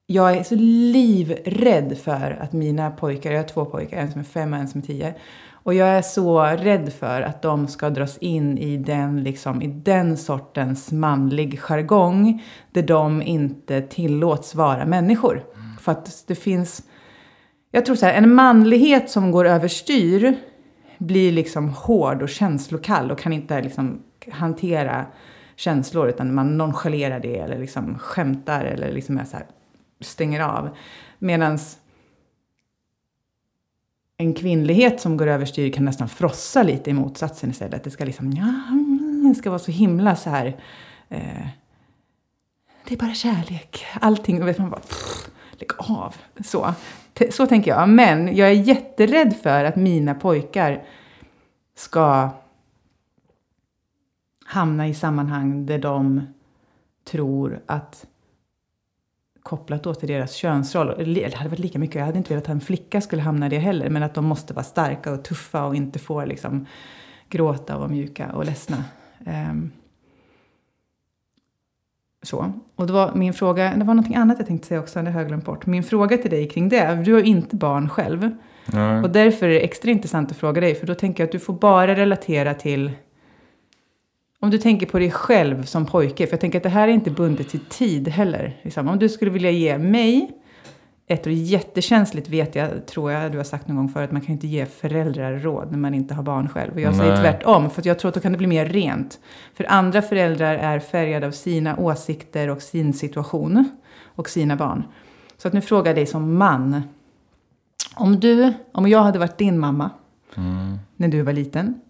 jag 0.07 0.37
är 0.37 0.43
så 0.43 0.55
livrädd 0.55 1.97
för 1.97 2.37
att 2.41 2.53
mina 2.53 2.91
pojkar, 2.91 3.31
jag 3.31 3.39
har 3.39 3.47
två 3.47 3.65
pojkar, 3.65 3.97
en 3.97 4.11
som 4.11 4.21
är 4.21 4.25
fem 4.25 4.53
och 4.53 4.59
en 4.59 4.67
som 4.67 4.81
är 4.81 4.85
tio. 4.85 5.15
Och 5.51 5.73
jag 5.73 5.87
är 5.87 6.01
så 6.01 6.41
rädd 6.41 6.93
för 6.93 7.21
att 7.21 7.41
de 7.41 7.67
ska 7.67 7.89
dras 7.89 8.17
in 8.17 8.57
i 8.57 8.77
den, 8.77 9.23
liksom, 9.23 9.61
i 9.61 9.67
den 9.67 10.17
sortens 10.17 10.91
manlig 10.91 11.59
jargong. 11.59 12.43
Där 12.71 12.81
de 12.81 13.21
inte 13.21 13.81
tillåts 13.81 14.55
vara 14.55 14.85
människor. 14.85 15.45
För 15.79 15.91
att 15.91 16.23
det 16.27 16.35
finns... 16.35 16.83
Jag 17.71 17.85
tror 17.85 17.95
så 17.95 18.05
här, 18.05 18.13
en 18.13 18.33
manlighet 18.33 19.09
som 19.09 19.31
går 19.31 19.45
överstyr 19.45 20.35
blir 20.97 21.31
liksom 21.31 21.69
hård 21.69 22.21
och 22.21 22.29
känslokall 22.29 23.11
och 23.11 23.19
kan 23.19 23.33
inte 23.33 23.61
liksom 23.61 24.03
hantera 24.31 25.05
känslor 25.55 26.09
utan 26.09 26.33
man 26.33 26.57
nonchalerar 26.57 27.19
det 27.19 27.37
eller 27.37 27.59
liksom 27.59 27.99
skämtar 27.99 28.65
eller 28.65 28.91
liksom 28.91 29.17
är 29.17 29.25
så 29.25 29.37
här, 29.37 29.45
stänger 30.01 30.41
av. 30.41 30.69
Medan 31.19 31.59
en 34.17 34.33
kvinnlighet 34.33 35.01
som 35.01 35.17
går 35.17 35.27
överstyr 35.27 35.71
kan 35.71 35.85
nästan 35.85 36.09
frossa 36.09 36.63
lite 36.63 36.89
i 36.89 36.93
motsatsen 36.93 37.49
istället. 37.49 37.83
Det 37.83 37.91
ska 37.91 38.05
liksom, 38.05 38.31
ja, 38.31 38.53
det 39.29 39.35
ska 39.35 39.49
vara 39.49 39.59
så 39.59 39.71
himla 39.71 40.15
så 40.15 40.29
här, 40.29 40.47
eh, 41.09 41.47
det 42.87 42.93
är 42.93 42.97
bara 42.97 43.13
kärlek. 43.13 43.85
Allting, 44.01 44.41
och 44.41 44.47
vet 44.47 44.57
man 44.57 44.69
bara, 44.69 44.79
pff, 44.79 45.29
lägg 45.59 45.71
av. 45.77 46.15
Så. 46.45 46.73
Så 47.31 47.47
tänker 47.47 47.71
jag. 47.71 47.89
Men 47.89 48.35
jag 48.35 48.49
är 48.49 48.53
jätterädd 48.53 49.35
för 49.43 49.63
att 49.63 49.75
mina 49.75 50.15
pojkar 50.15 50.83
ska 51.75 52.29
hamna 54.45 54.87
i 54.87 54.93
sammanhang 54.93 55.65
där 55.65 55.77
de 55.77 56.21
tror 57.03 57.59
att 57.65 58.05
kopplat 59.43 59.83
då 59.83 59.93
till 59.93 60.07
deras 60.07 60.33
könsroll. 60.33 60.89
eller 60.89 61.29
Det 61.29 61.35
hade 61.35 61.49
varit 61.49 61.59
lika 61.59 61.79
mycket, 61.79 61.95
jag 61.95 62.05
hade 62.05 62.17
inte 62.17 62.29
velat 62.29 62.43
att 62.43 62.49
en 62.49 62.61
flicka 62.61 63.01
skulle 63.01 63.21
hamna 63.21 63.45
i 63.45 63.49
det 63.49 63.57
heller. 63.57 63.89
Men 63.89 64.03
att 64.03 64.13
de 64.13 64.25
måste 64.25 64.53
vara 64.53 64.63
starka 64.63 65.11
och 65.11 65.23
tuffa 65.23 65.65
och 65.65 65.75
inte 65.75 65.99
få 65.99 66.25
liksom 66.25 66.65
gråta 67.29 67.73
och 67.73 67.79
vara 67.79 67.89
mjuka 67.89 68.31
och 68.31 68.45
ledsna. 68.45 68.83
Um, 69.25 69.71
så. 72.27 72.51
Och 72.75 72.87
det 72.87 72.93
var 72.93 73.15
min 73.15 73.33
fråga, 73.33 73.73
det 73.75 73.83
var 73.85 73.93
någonting 73.93 74.15
annat 74.15 74.37
jag 74.37 74.47
tänkte 74.47 74.67
säga 74.67 74.79
också, 74.79 75.01
det 75.01 75.11
har 75.11 75.19
jag 75.19 75.27
glömt 75.27 75.45
bort. 75.45 75.65
Min 75.65 75.83
fråga 75.83 76.17
till 76.17 76.31
dig 76.31 76.47
kring 76.49 76.69
det, 76.69 77.01
du 77.05 77.13
har 77.13 77.19
ju 77.19 77.25
inte 77.25 77.55
barn 77.55 77.89
själv. 77.89 78.29
Nej. 78.65 79.03
Och 79.03 79.09
därför 79.09 79.45
är 79.45 79.49
det 79.49 79.59
extra 79.59 79.91
intressant 79.91 80.31
att 80.31 80.37
fråga 80.37 80.61
dig, 80.61 80.75
för 80.75 80.87
då 80.87 80.95
tänker 80.95 81.23
jag 81.23 81.27
att 81.27 81.31
du 81.31 81.39
får 81.39 81.53
bara 81.53 81.95
relatera 81.95 82.53
till 82.53 82.91
om 84.39 84.49
du 84.49 84.57
tänker 84.57 84.85
på 84.85 84.99
dig 84.99 85.11
själv 85.11 85.63
som 85.63 85.85
pojke, 85.85 86.27
för 86.27 86.33
jag 86.33 86.41
tänker 86.41 86.59
att 86.59 86.63
det 86.63 86.69
här 86.69 86.87
är 86.87 86.91
inte 86.91 87.11
bundet 87.11 87.49
till 87.49 87.59
tid 87.59 88.07
heller. 88.07 88.57
Liksom. 88.61 88.87
Om 88.87 88.99
du 88.99 89.09
skulle 89.09 89.31
vilja 89.31 89.51
ge 89.51 89.77
mig 89.77 90.31
ett 91.07 91.25
och 91.25 91.31
jättekänsligt 91.31 92.29
vet 92.29 92.55
jag, 92.55 92.85
tror 92.85 93.11
jag 93.11 93.31
du 93.31 93.37
har 93.37 93.43
sagt 93.43 93.67
någon 93.67 93.77
gång 93.77 93.89
förut, 93.89 94.05
att 94.05 94.11
man 94.11 94.21
kan 94.21 94.27
ju 94.27 94.33
inte 94.33 94.47
ge 94.47 94.65
föräldrar 94.65 95.33
råd 95.33 95.71
när 95.71 95.77
man 95.77 95.93
inte 95.93 96.13
har 96.13 96.23
barn 96.23 96.49
själv. 96.49 96.73
Och 96.73 96.81
jag 96.81 96.95
säger 96.95 97.11
Nej. 97.11 97.21
tvärtom, 97.21 97.69
för 97.69 97.87
jag 97.87 97.99
tror 97.99 98.09
att 98.09 98.15
då 98.15 98.21
kan 98.21 98.31
det 98.31 98.37
bli 98.37 98.47
mer 98.47 98.65
rent. 98.65 99.19
För 99.53 99.71
andra 99.71 100.01
föräldrar 100.01 100.55
är 100.55 100.79
färgade 100.79 101.27
av 101.27 101.31
sina 101.31 101.77
åsikter 101.77 102.49
och 102.49 102.61
sin 102.61 102.93
situation 102.93 103.69
och 104.03 104.29
sina 104.29 104.55
barn. 104.55 104.83
Så 105.37 105.47
att 105.47 105.53
nu 105.53 105.61
frågar 105.61 105.85
jag 105.85 105.95
dig 105.95 106.05
som 106.05 106.37
man. 106.37 106.81
Om 107.95 108.19
du, 108.19 108.53
om 108.71 108.87
jag 108.87 109.03
hade 109.03 109.19
varit 109.19 109.37
din 109.37 109.59
mamma 109.59 109.89
Mm. 110.35 110.79
när 110.95 111.07
du 111.07 111.21
var 111.21 111.33
liten, 111.33 111.81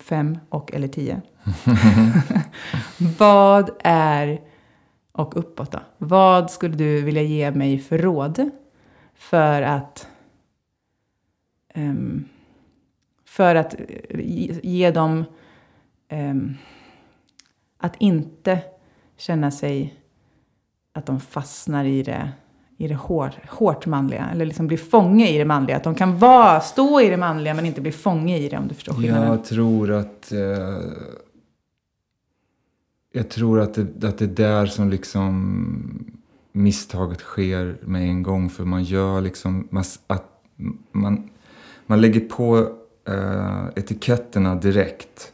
fem 0.00 0.38
och 0.48 0.74
eller 0.74 0.88
tio. 0.88 1.22
vad 3.18 3.70
är, 3.84 4.40
och 5.18 5.36
uppåt 5.36 5.72
då, 5.72 5.78
vad 5.98 6.50
skulle 6.50 6.76
du 6.76 7.02
vilja 7.02 7.22
ge 7.22 7.50
mig 7.50 7.78
för 7.78 7.98
råd 7.98 8.50
för 9.14 9.62
att 9.62 10.08
ehm, 11.74 12.24
för 13.24 13.54
att 13.54 13.74
ge, 14.10 14.60
ge 14.62 14.90
dem 14.90 15.24
ehm, 16.08 16.54
att 17.78 17.96
inte 17.98 18.60
känna 19.16 19.50
sig 19.50 19.94
att 20.92 21.06
de 21.06 21.20
fastnar 21.20 21.84
i 21.84 22.02
det, 22.02 22.32
i 22.76 22.88
det 22.88 22.94
hårt, 22.94 23.48
hårt 23.48 23.86
manliga. 23.86 24.28
Eller 24.32 24.46
liksom 24.46 24.66
blir 24.66 24.78
fånge 24.78 25.28
i 25.28 25.38
det 25.38 25.44
manliga. 25.44 25.76
Att 25.76 25.84
de 25.84 25.94
kan 25.94 26.18
vara, 26.18 26.60
stå 26.60 27.00
i 27.00 27.08
det 27.08 27.16
manliga 27.16 27.54
men 27.54 27.66
inte 27.66 27.80
bli 27.80 27.92
fånge 27.92 28.38
i 28.38 28.48
det 28.48 28.58
om 28.58 28.68
du 28.68 28.74
förstår 28.74 28.94
skillnaden. 28.94 29.28
Jag 29.28 29.44
tror 29.44 29.92
att... 29.92 30.32
Eh, 30.32 30.38
jag 33.12 33.28
tror 33.28 33.60
att 33.60 33.74
det, 33.74 34.08
att 34.08 34.18
det 34.18 34.24
är 34.24 34.28
där 34.28 34.66
som 34.66 34.90
liksom 34.90 36.14
misstaget 36.52 37.20
sker 37.20 37.76
med 37.80 38.02
en 38.02 38.22
gång 38.22 38.50
för 38.50 38.64
man 38.64 38.84
gör 38.84 39.20
liksom, 39.20 39.68
man, 39.70 39.84
att, 40.06 40.24
man, 40.92 41.30
man 41.86 42.00
lägger 42.00 42.20
på 42.20 42.58
eh, 43.08 43.66
etiketterna 43.76 44.54
direkt. 44.54 45.32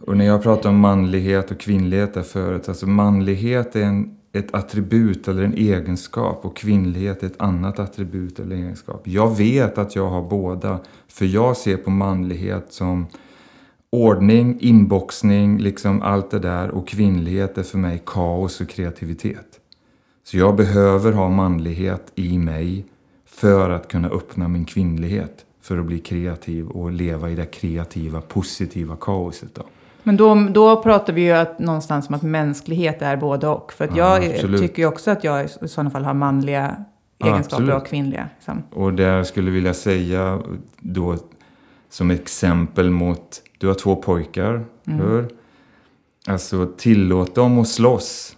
Och 0.00 0.16
när 0.16 0.24
jag 0.24 0.42
pratar 0.42 0.70
om 0.70 0.78
manlighet 0.78 1.50
och 1.50 1.60
kvinnlighet 1.60 2.14
där 2.14 2.22
förut, 2.22 2.68
alltså 2.68 2.86
manlighet 2.86 3.76
är 3.76 3.82
en, 3.82 4.16
ett 4.32 4.54
attribut 4.54 5.28
eller 5.28 5.42
en 5.42 5.54
egenskap 5.54 6.44
och 6.44 6.56
kvinnlighet 6.56 7.22
är 7.22 7.26
ett 7.26 7.40
annat 7.40 7.78
attribut 7.78 8.38
eller 8.38 8.56
egenskap. 8.56 9.08
Jag 9.08 9.36
vet 9.36 9.78
att 9.78 9.96
jag 9.96 10.08
har 10.08 10.22
båda, 10.22 10.80
för 11.08 11.24
jag 11.24 11.56
ser 11.56 11.76
på 11.76 11.90
manlighet 11.90 12.66
som 12.72 13.06
ordning, 13.96 14.56
inboxning, 14.60 15.58
liksom 15.58 16.02
allt 16.02 16.30
det 16.30 16.38
där 16.38 16.70
och 16.70 16.88
kvinnlighet 16.88 17.58
är 17.58 17.62
för 17.62 17.78
mig 17.78 18.02
kaos 18.06 18.60
och 18.60 18.68
kreativitet. 18.68 19.46
Så 20.24 20.36
jag 20.36 20.56
behöver 20.56 21.12
ha 21.12 21.28
manlighet 21.28 22.12
i 22.14 22.38
mig 22.38 22.84
för 23.26 23.70
att 23.70 23.88
kunna 23.88 24.08
öppna 24.08 24.48
min 24.48 24.64
kvinnlighet 24.64 25.44
för 25.62 25.78
att 25.78 25.84
bli 25.84 25.98
kreativ 25.98 26.68
och 26.68 26.92
leva 26.92 27.30
i 27.30 27.34
det 27.34 27.46
kreativa, 27.46 28.20
positiva 28.20 28.96
kaoset. 29.00 29.54
Då. 29.54 29.62
Men 30.02 30.16
då, 30.16 30.34
då 30.34 30.82
pratar 30.82 31.12
vi 31.12 31.20
ju 31.20 31.32
att, 31.32 31.58
någonstans 31.58 32.08
om 32.08 32.14
att 32.14 32.22
mänsklighet 32.22 33.02
är 33.02 33.16
både 33.16 33.48
och. 33.48 33.72
För 33.72 33.84
att 33.84 33.96
Ja, 33.96 34.22
jag 34.22 34.34
absolut. 34.34 34.60
tycker 34.60 34.82
ju 34.82 34.88
också 34.88 35.10
att 35.10 35.24
jag 35.24 35.44
i 35.44 35.68
sådana 35.68 35.90
fall 35.90 36.04
har 36.04 36.14
manliga 36.14 36.76
Ja, 37.18 37.26
egenskaper 37.26 37.62
absolut. 37.62 37.82
och 37.82 37.86
kvinnliga. 37.88 38.28
Liksom. 38.36 38.62
Och 38.70 38.92
där 38.92 39.22
skulle 39.22 39.46
jag 39.48 39.54
vilja 39.54 39.74
säga 39.74 40.42
då 40.80 41.16
som 41.96 42.10
exempel 42.10 42.90
mot, 42.90 43.42
du 43.58 43.66
har 43.66 43.74
två 43.74 43.96
pojkar, 43.96 44.64
hör? 44.84 45.28
Alltså 46.26 46.66
tillåt 46.76 47.34
dem 47.34 47.58
att 47.58 47.68
slåss 47.68 48.36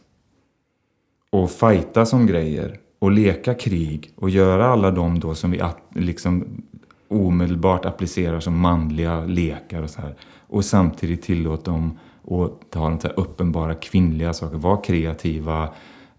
och 1.30 1.50
fighta 1.50 2.06
som 2.06 2.26
grejer 2.26 2.78
och 2.98 3.10
leka 3.10 3.54
krig 3.54 4.12
och 4.16 4.30
göra 4.30 4.66
alla 4.66 4.90
de 4.90 5.20
då 5.20 5.34
som 5.34 5.50
vi 5.50 5.62
liksom 5.94 6.62
omedelbart 7.08 7.84
applicerar 7.84 8.40
som 8.40 8.60
manliga 8.60 9.24
lekar 9.24 9.82
och 9.82 9.90
så 9.90 10.00
här. 10.00 10.14
Och 10.46 10.64
samtidigt 10.64 11.22
tillåt 11.22 11.64
dem 11.64 11.98
att 12.24 12.70
ta 12.70 12.88
de 12.88 13.00
så 13.00 13.08
här 13.08 13.18
uppenbara 13.18 13.74
kvinnliga 13.74 14.32
saker, 14.32 14.56
vara 14.56 14.76
kreativa, 14.76 15.68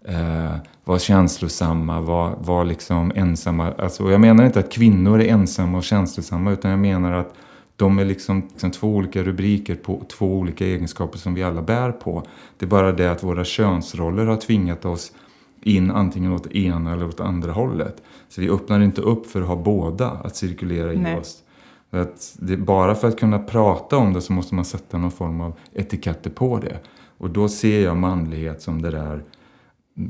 eh, 0.04 0.56
vara 0.84 0.98
känslosamma, 0.98 2.00
vara, 2.00 2.34
vara 2.40 2.64
liksom 2.64 3.12
ensamma. 3.14 3.72
Alltså, 3.72 4.04
och 4.04 4.12
jag 4.12 4.20
menar 4.20 4.46
inte 4.46 4.58
att 4.58 4.72
kvinnor 4.72 5.20
är 5.20 5.28
ensamma 5.28 5.78
och 5.78 5.84
känslosamma 5.84 6.52
utan 6.52 6.70
jag 6.70 6.80
menar 6.80 7.12
att 7.12 7.34
de 7.76 7.98
är 7.98 8.04
liksom, 8.04 8.42
liksom 8.50 8.70
två 8.70 8.88
olika 8.88 9.22
rubriker 9.22 9.74
på 9.74 10.02
två 10.08 10.38
olika 10.38 10.66
egenskaper 10.66 11.18
som 11.18 11.34
vi 11.34 11.42
alla 11.42 11.62
bär 11.62 11.92
på. 11.92 12.22
Det 12.58 12.64
är 12.64 12.68
bara 12.68 12.92
det 12.92 13.10
att 13.10 13.22
våra 13.22 13.44
könsroller 13.44 14.26
har 14.26 14.36
tvingat 14.36 14.84
oss 14.84 15.12
in 15.62 15.90
antingen 15.90 16.32
åt 16.32 16.46
ena 16.46 16.92
eller 16.92 17.08
åt 17.08 17.20
andra 17.20 17.52
hållet. 17.52 18.02
Så 18.28 18.40
vi 18.40 18.50
öppnar 18.50 18.80
inte 18.80 19.00
upp 19.00 19.26
för 19.26 19.42
att 19.42 19.48
ha 19.48 19.56
båda 19.56 20.10
att 20.10 20.36
cirkulera 20.36 20.92
i 20.92 20.96
Nej. 20.96 21.18
oss. 21.18 21.42
Att 21.90 22.36
det, 22.38 22.56
bara 22.56 22.94
för 22.94 23.08
att 23.08 23.20
kunna 23.20 23.38
prata 23.38 23.96
om 23.96 24.12
det 24.12 24.20
så 24.20 24.32
måste 24.32 24.54
man 24.54 24.64
sätta 24.64 24.98
någon 24.98 25.10
form 25.10 25.40
av 25.40 25.52
etiketter 25.74 26.30
på 26.30 26.58
det. 26.58 26.78
Och 27.18 27.30
då 27.30 27.48
ser 27.48 27.84
jag 27.84 27.96
manlighet 27.96 28.62
som 28.62 28.82
det 28.82 28.90
där 28.90 29.24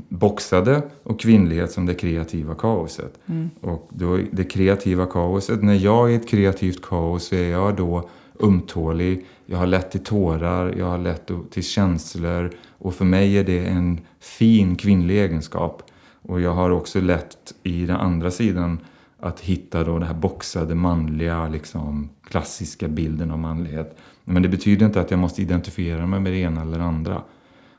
boxade 0.09 0.81
och 1.03 1.19
kvinnlighet 1.19 1.71
som 1.71 1.85
det 1.85 1.93
kreativa 1.93 2.55
kaoset. 2.55 3.19
Och 3.61 3.89
då, 3.93 4.19
det 4.31 4.43
kreativa 4.43 5.05
kaoset, 5.05 5.63
när 5.63 5.73
jag 5.73 6.09
är 6.09 6.13
i 6.13 6.15
ett 6.15 6.29
kreativt 6.29 6.81
kaos 6.81 7.23
så 7.23 7.35
är 7.35 7.49
jag 7.49 7.75
då 7.75 8.09
ömtålig, 8.39 9.25
jag 9.45 9.57
har 9.57 9.67
lätt 9.67 9.91
till 9.91 10.03
tårar, 10.03 10.75
jag 10.77 10.85
har 10.85 10.97
lätt 10.97 11.31
till 11.49 11.63
känslor 11.63 12.51
och 12.69 12.93
för 12.93 13.05
mig 13.05 13.37
är 13.37 13.43
det 13.43 13.65
en 13.65 13.99
fin 14.19 14.75
kvinnlig 14.75 15.19
egenskap. 15.19 15.83
Och 16.21 16.41
jag 16.41 16.53
har 16.53 16.69
också 16.69 17.01
lätt 17.01 17.53
i 17.63 17.85
den 17.85 17.95
andra 17.95 18.31
sidan 18.31 18.79
att 19.19 19.39
hitta 19.39 19.83
då 19.83 19.93
den 19.93 20.07
här 20.07 20.13
boxade 20.13 20.75
manliga, 20.75 21.47
liksom, 21.47 22.09
klassiska 22.23 22.87
bilden 22.87 23.31
av 23.31 23.39
manlighet. 23.39 23.97
Men 24.23 24.43
det 24.43 24.49
betyder 24.49 24.85
inte 24.85 25.01
att 25.01 25.11
jag 25.11 25.19
måste 25.19 25.41
identifiera 25.41 26.07
mig 26.07 26.19
med 26.19 26.31
det 26.31 26.37
ena 26.37 26.61
eller 26.61 26.77
det 26.77 26.83
andra. 26.83 27.21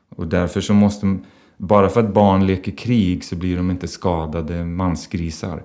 Och 0.09 0.27
därför 0.27 0.61
så 0.61 0.75
måste, 0.75 1.19
bara 1.63 1.89
för 1.89 2.01
att 2.01 2.15
barn 2.15 2.47
leker 2.47 2.73
krig 2.73 3.25
så 3.25 3.37
blir 3.37 3.57
de 3.57 3.71
inte 3.71 3.89
skadade 3.89 4.65
mansgrisar. 4.65 5.63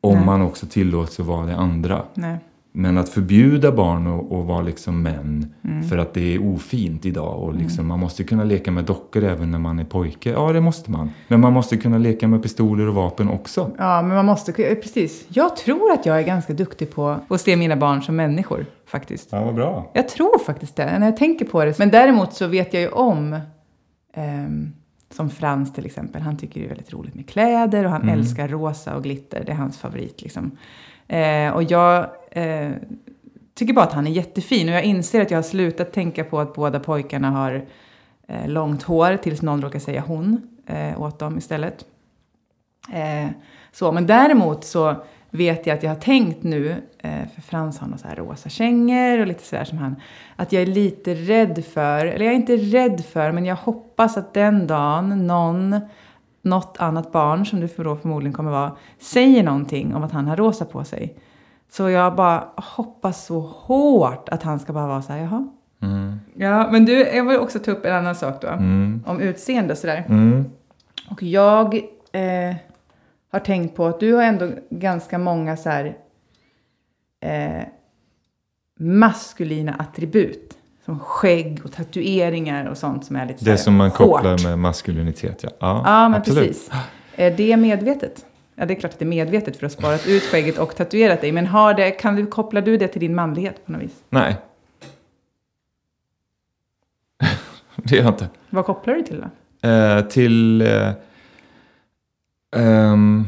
Om 0.00 0.16
Nej. 0.16 0.26
man 0.26 0.42
också 0.42 0.66
tillåts 0.66 1.20
att 1.20 1.26
vara 1.26 1.46
det 1.46 1.56
andra. 1.56 2.02
Nej. 2.14 2.36
Men 2.72 2.98
att 2.98 3.08
förbjuda 3.08 3.72
barn 3.72 4.06
att, 4.06 4.32
att 4.32 4.46
vara 4.46 4.62
liksom 4.62 5.02
män 5.02 5.54
för 5.90 5.98
att 5.98 6.14
det 6.14 6.34
är 6.34 6.54
ofint 6.54 7.06
idag. 7.06 7.42
Och 7.42 7.54
liksom, 7.54 7.86
Man 7.86 8.00
måste 8.00 8.24
kunna 8.24 8.44
leka 8.44 8.70
med 8.70 8.84
dockor 8.84 9.24
även 9.24 9.50
när 9.50 9.58
man 9.58 9.78
är 9.78 9.84
pojke. 9.84 10.30
Ja, 10.30 10.52
det 10.52 10.60
måste 10.60 10.90
man. 10.90 11.10
Men 11.28 11.40
man 11.40 11.52
måste 11.52 11.76
kunna 11.76 11.98
leka 11.98 12.28
med 12.28 12.42
pistoler 12.42 12.88
och 12.88 12.94
vapen 12.94 13.28
också. 13.28 13.70
Ja, 13.78 14.02
men 14.02 14.16
man 14.16 14.26
måste... 14.26 14.52
Precis. 14.52 15.24
Jag 15.28 15.56
tror 15.56 15.92
att 15.92 16.06
jag 16.06 16.18
är 16.18 16.22
ganska 16.22 16.52
duktig 16.52 16.94
på 16.94 17.16
att 17.28 17.40
se 17.40 17.56
mina 17.56 17.76
barn 17.76 18.02
som 18.02 18.16
människor, 18.16 18.66
faktiskt. 18.86 19.28
Ja, 19.32 19.44
vad 19.44 19.54
bra. 19.54 19.90
Jag 19.94 20.08
tror 20.08 20.38
faktiskt 20.38 20.76
det, 20.76 20.98
när 20.98 21.06
jag 21.06 21.16
tänker 21.16 21.44
på 21.44 21.64
det. 21.64 21.78
Men 21.78 21.90
däremot 21.90 22.34
så 22.34 22.46
vet 22.46 22.74
jag 22.74 22.82
ju 22.82 22.88
om, 22.88 23.40
ehm, 24.14 24.72
som 25.10 25.30
Frans 25.30 25.72
till 25.72 25.86
exempel, 25.86 26.22
han 26.22 26.36
tycker 26.36 26.60
det 26.60 26.66
är 26.66 26.68
väldigt 26.68 26.92
roligt 26.92 27.14
med 27.14 27.28
kläder 27.28 27.84
och 27.84 27.90
han 27.90 28.02
Mm. 28.02 28.18
älskar 28.18 28.48
rosa 28.48 28.96
och 28.96 29.02
glitter, 29.02 29.44
det 29.44 29.52
är 29.52 29.56
hans 29.56 29.78
favorit 29.78 30.22
liksom. 30.22 30.50
Eh, 31.08 31.50
och 31.52 31.62
jag 31.62 32.06
eh, 32.30 32.70
tycker 33.54 33.72
bara 33.74 33.84
att 33.84 33.92
han 33.92 34.06
är 34.06 34.10
jättefin 34.10 34.68
och 34.68 34.74
jag 34.74 34.84
inser 34.84 35.22
att 35.22 35.30
jag 35.30 35.38
har 35.38 35.42
slutat 35.42 35.92
tänka 35.92 36.24
på 36.24 36.40
att 36.40 36.54
båda 36.54 36.80
pojkarna 36.80 37.30
har 37.30 37.64
eh, 38.28 38.48
långt 38.48 38.82
hår 38.82 39.16
tills 39.16 39.42
någon 39.42 39.62
råkar 39.62 39.78
säga 39.78 40.00
hon 40.06 40.42
eh, 40.66 41.00
åt 41.02 41.18
dem 41.18 41.38
istället. 41.38 41.84
Eh, 42.92 43.30
så, 43.72 43.92
men 43.92 44.06
däremot 44.06 44.64
så 44.64 44.96
vet 45.30 45.66
jag 45.66 45.76
att 45.76 45.82
jag 45.82 45.90
har 45.90 46.00
tänkt 46.00 46.42
nu, 46.42 46.82
eh, 46.98 47.28
för 47.34 47.42
Frans 47.42 47.78
har 47.78 47.86
några 47.86 47.98
så 47.98 48.08
här 48.08 48.16
rosa 48.16 48.48
kängor 48.48 49.20
och 49.20 49.26
lite 49.26 49.44
sådär 49.44 49.64
som 49.64 49.78
han, 49.78 49.96
att 50.36 50.52
jag 50.52 50.62
är 50.62 50.66
lite 50.66 51.14
rädd 51.14 51.64
för, 51.64 52.06
eller 52.06 52.24
jag 52.24 52.34
är 52.34 52.36
inte 52.36 52.56
rädd 52.56 53.04
för, 53.04 53.32
men 53.32 53.44
jag 53.44 53.56
hoppas 53.56 54.16
att 54.16 54.34
den 54.34 54.66
dagen 54.66 55.26
någon, 55.26 55.80
något 56.42 56.76
annat 56.78 57.12
barn, 57.12 57.46
som 57.46 57.60
du 57.60 57.68
då 57.76 57.96
förmodligen 57.96 58.32
kommer 58.32 58.50
vara, 58.50 58.76
säger 58.98 59.42
någonting 59.42 59.94
om 59.94 60.02
att 60.02 60.12
han 60.12 60.26
har 60.26 60.36
rosa 60.36 60.64
på 60.64 60.84
sig. 60.84 61.16
Så 61.70 61.90
jag 61.90 62.14
bara 62.16 62.48
hoppas 62.56 63.26
så 63.26 63.40
hårt 63.40 64.28
att 64.28 64.42
han 64.42 64.58
ska 64.58 64.72
bara 64.72 64.86
vara 64.86 65.02
så 65.02 65.12
här, 65.12 65.20
jaha. 65.20 65.48
Mm. 65.82 66.20
Ja, 66.34 66.68
men 66.70 66.84
du, 66.84 66.92
jag 66.92 67.24
vill 67.24 67.38
också 67.38 67.58
ta 67.58 67.70
upp 67.70 67.84
en 67.84 67.94
annan 67.94 68.14
sak 68.14 68.42
då. 68.42 68.48
Mm. 68.48 69.04
Om 69.06 69.20
utseende 69.20 69.72
och 69.72 69.78
sådär. 69.78 70.04
Mm. 70.08 70.44
Och 71.10 71.22
jag 71.22 71.74
eh, 72.12 72.56
har 73.30 73.40
tänkt 73.40 73.76
på 73.76 73.86
att 73.86 74.00
du 74.00 74.12
har 74.14 74.22
ändå 74.22 74.50
ganska 74.70 75.18
många 75.18 75.56
så 75.56 75.70
här 75.70 75.96
eh, 77.20 77.62
maskulina 78.78 79.74
attribut. 79.74 80.54
Som 80.84 80.98
skägg 81.00 81.60
och 81.64 81.72
tatueringar 81.72 82.66
och 82.66 82.78
sånt 82.78 83.04
som 83.04 83.16
är 83.16 83.26
lite 83.26 83.44
Det 83.44 83.50
här 83.50 83.56
som 83.58 83.76
man 83.76 83.90
hårt. 83.90 83.96
kopplar 83.96 84.38
med 84.48 84.58
maskulinitet, 84.58 85.42
ja. 85.42 85.50
Ja, 85.58 85.82
Ja, 85.84 86.08
men 86.08 86.20
absolut. 86.20 86.48
precis. 86.48 86.70
Är 87.16 87.30
det 87.30 87.56
medvetet? 87.56 88.26
Ja, 88.54 88.66
det 88.66 88.74
är 88.74 88.80
klart 88.80 88.92
att 88.92 88.98
det 88.98 89.04
är 89.04 89.06
medvetet 89.06 89.56
för 89.56 89.66
att 89.66 89.72
ha 89.74 89.78
sparat 89.80 90.06
ut 90.06 90.22
skägget 90.22 90.58
och 90.58 90.76
tatuerat 90.76 91.20
dig. 91.20 91.32
Men 91.32 91.46
har 91.46 91.74
det, 91.74 91.90
kan 91.90 92.16
du, 92.16 92.26
kopplar 92.26 92.60
du 92.62 92.76
det 92.76 92.88
till 92.88 93.00
din 93.00 93.14
manlighet 93.14 93.66
på 93.66 93.72
något 93.72 93.82
vis? 93.82 94.02
Nej. 94.10 94.36
det 97.76 97.96
gör 97.96 98.02
jag 98.04 98.12
inte. 98.14 98.28
Vad 98.50 98.64
kopplar 98.64 98.94
du 98.94 99.02
till 99.02 99.24
då? 99.60 99.68
Eh, 99.68 100.00
till... 100.00 100.60
Eh, 100.62 100.90
Um, 102.56 103.26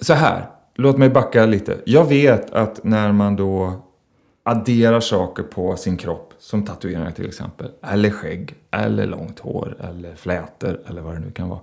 så 0.00 0.14
här, 0.14 0.50
låt 0.74 0.98
mig 0.98 1.08
backa 1.08 1.46
lite. 1.46 1.76
Jag 1.86 2.04
vet 2.04 2.50
att 2.50 2.84
när 2.84 3.12
man 3.12 3.36
då 3.36 3.72
adderar 4.42 5.00
saker 5.00 5.42
på 5.42 5.76
sin 5.76 5.96
kropp, 5.96 6.34
som 6.38 6.64
tatueringar 6.64 7.10
till 7.10 7.26
exempel, 7.26 7.70
eller 7.82 8.10
skägg, 8.10 8.54
eller 8.70 9.06
långt 9.06 9.38
hår, 9.38 9.76
eller 9.80 10.14
flätor, 10.14 10.80
eller 10.86 11.02
vad 11.02 11.14
det 11.14 11.20
nu 11.20 11.30
kan 11.30 11.48
vara, 11.48 11.60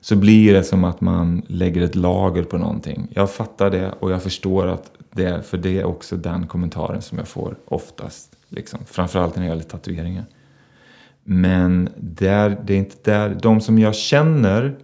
så 0.00 0.16
blir 0.16 0.54
det 0.54 0.64
som 0.64 0.84
att 0.84 1.00
man 1.00 1.42
lägger 1.46 1.82
ett 1.82 1.94
lager 1.94 2.42
på 2.42 2.58
någonting. 2.58 3.08
Jag 3.10 3.30
fattar 3.30 3.70
det 3.70 3.92
och 4.00 4.12
jag 4.12 4.22
förstår 4.22 4.66
att 4.66 4.90
det 5.10 5.24
är, 5.24 5.40
för 5.40 5.58
det 5.58 5.80
är 5.80 5.84
också 5.84 6.16
den 6.16 6.46
kommentaren 6.46 7.02
som 7.02 7.18
jag 7.18 7.28
får 7.28 7.56
oftast, 7.64 8.36
liksom, 8.48 8.80
framförallt 8.84 9.36
när 9.36 9.42
det 9.42 9.48
gäller 9.48 9.62
tatueringar. 9.62 10.24
Men 11.24 11.88
där, 11.96 12.58
det 12.64 12.74
är 12.74 12.78
inte 12.78 13.10
där, 13.10 13.38
de 13.42 13.60
som 13.60 13.78
jag 13.78 13.94
känner 13.94 14.76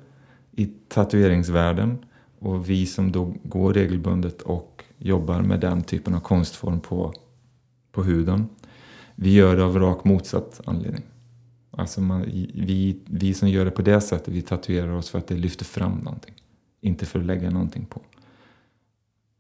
i 0.59 0.67
tatueringsvärlden 0.89 1.99
och 2.39 2.71
vi 2.71 2.87
som 2.87 3.13
då 3.13 3.35
går 3.43 3.75
regelbundet 3.75 4.43
och 4.43 4.85
jobbar 4.99 5.43
med 5.43 5.61
den 5.61 5.83
typen 5.83 6.15
av 6.15 6.21
konstform 6.21 6.81
på, 6.81 7.13
på 7.93 8.03
huden. 8.03 8.49
Vi 9.15 9.35
gör 9.35 9.57
det 9.57 9.65
av 9.65 9.79
rakt 9.79 10.05
motsatt 10.05 10.61
anledning. 10.65 11.03
Alltså 11.71 12.01
man, 12.01 12.23
vi, 12.55 13.01
vi 13.07 13.35
som 13.35 13.49
gör 13.49 13.65
det 13.65 13.71
på 13.71 13.83
det 13.83 14.01
sättet, 14.01 14.35
vi 14.35 14.43
tatuerar 14.43 14.93
oss 14.93 15.11
för 15.11 15.19
att 15.19 15.27
det 15.27 15.35
lyfter 15.35 15.65
fram 15.65 15.93
någonting. 15.93 16.35
Inte 16.81 17.07
för 17.07 17.19
att 17.19 17.27
lägga 17.27 17.51
någonting 17.51 17.87
på. 17.87 18.01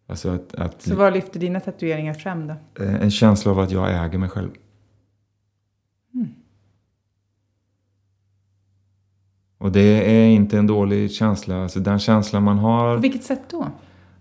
Alltså 0.07 0.31
att, 0.31 0.55
att 0.55 0.83
Så 0.83 0.95
vad 0.95 1.13
lyfter 1.13 1.41
dina 1.41 1.61
tatueringar 1.61 2.15
fram 2.15 2.47
då? 2.47 2.85
eh, 2.85 2.95
en 2.95 3.11
känsla 3.11 3.51
av 3.51 3.59
att 3.59 3.71
jag 3.71 4.05
äger 4.05 4.19
mig 4.19 4.29
själv. 4.29 4.51
Och 9.59 9.73
det 9.73 10.11
är 10.11 10.29
inte 10.29 10.59
en 10.59 10.67
dålig 10.67 11.13
känsla. 11.13 11.63
Alltså 11.63 11.81
den 11.81 11.99
känslan 11.99 12.43
man 12.43 12.59
har, 12.59 12.95
På 12.97 13.01
vilket 13.03 13.25
sätt 13.25 13.43
då? 13.51 13.69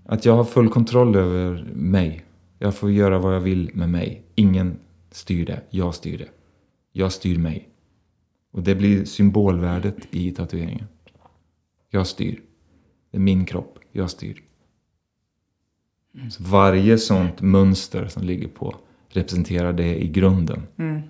att 0.06 0.26
jag 0.26 0.36
har 0.36 0.44
full 0.44 0.70
kontroll 0.70 1.16
över 1.16 1.64
mig. 1.74 2.26
Jag 2.60 2.76
får 2.76 2.92
göra 2.92 3.20
vad 3.20 3.36
jag 3.36 3.40
vill 3.40 3.72
med 3.74 3.90
mig. 3.90 4.24
Ingen 4.36 4.80
styr 5.12 5.46
det. 5.46 5.62
Jag 5.70 5.96
styr 5.96 6.18
det. 6.18 6.30
Jag 6.92 7.12
styr 7.12 7.38
mig. 7.38 7.70
Och 8.52 8.64
det 8.64 8.76
blir 8.76 9.06
symbolvärdet 9.06 9.96
i 10.12 10.32
tatueringen. 10.32 10.86
Jag 11.90 12.08
styr. 12.08 12.42
Det 13.12 13.18
är 13.18 13.22
min 13.22 13.46
kropp. 13.46 13.80
Jag 13.92 14.10
styr. 14.10 14.44
Så 16.30 16.44
varje 16.44 16.98
sånt 16.98 17.42
mönster 17.42 18.08
som 18.08 18.24
ligger 18.24 18.48
på 18.48 18.76
representerar 19.10 19.74
det 19.74 20.04
i 20.04 20.08
grunden. 20.08 20.62
Mm. 20.78 21.02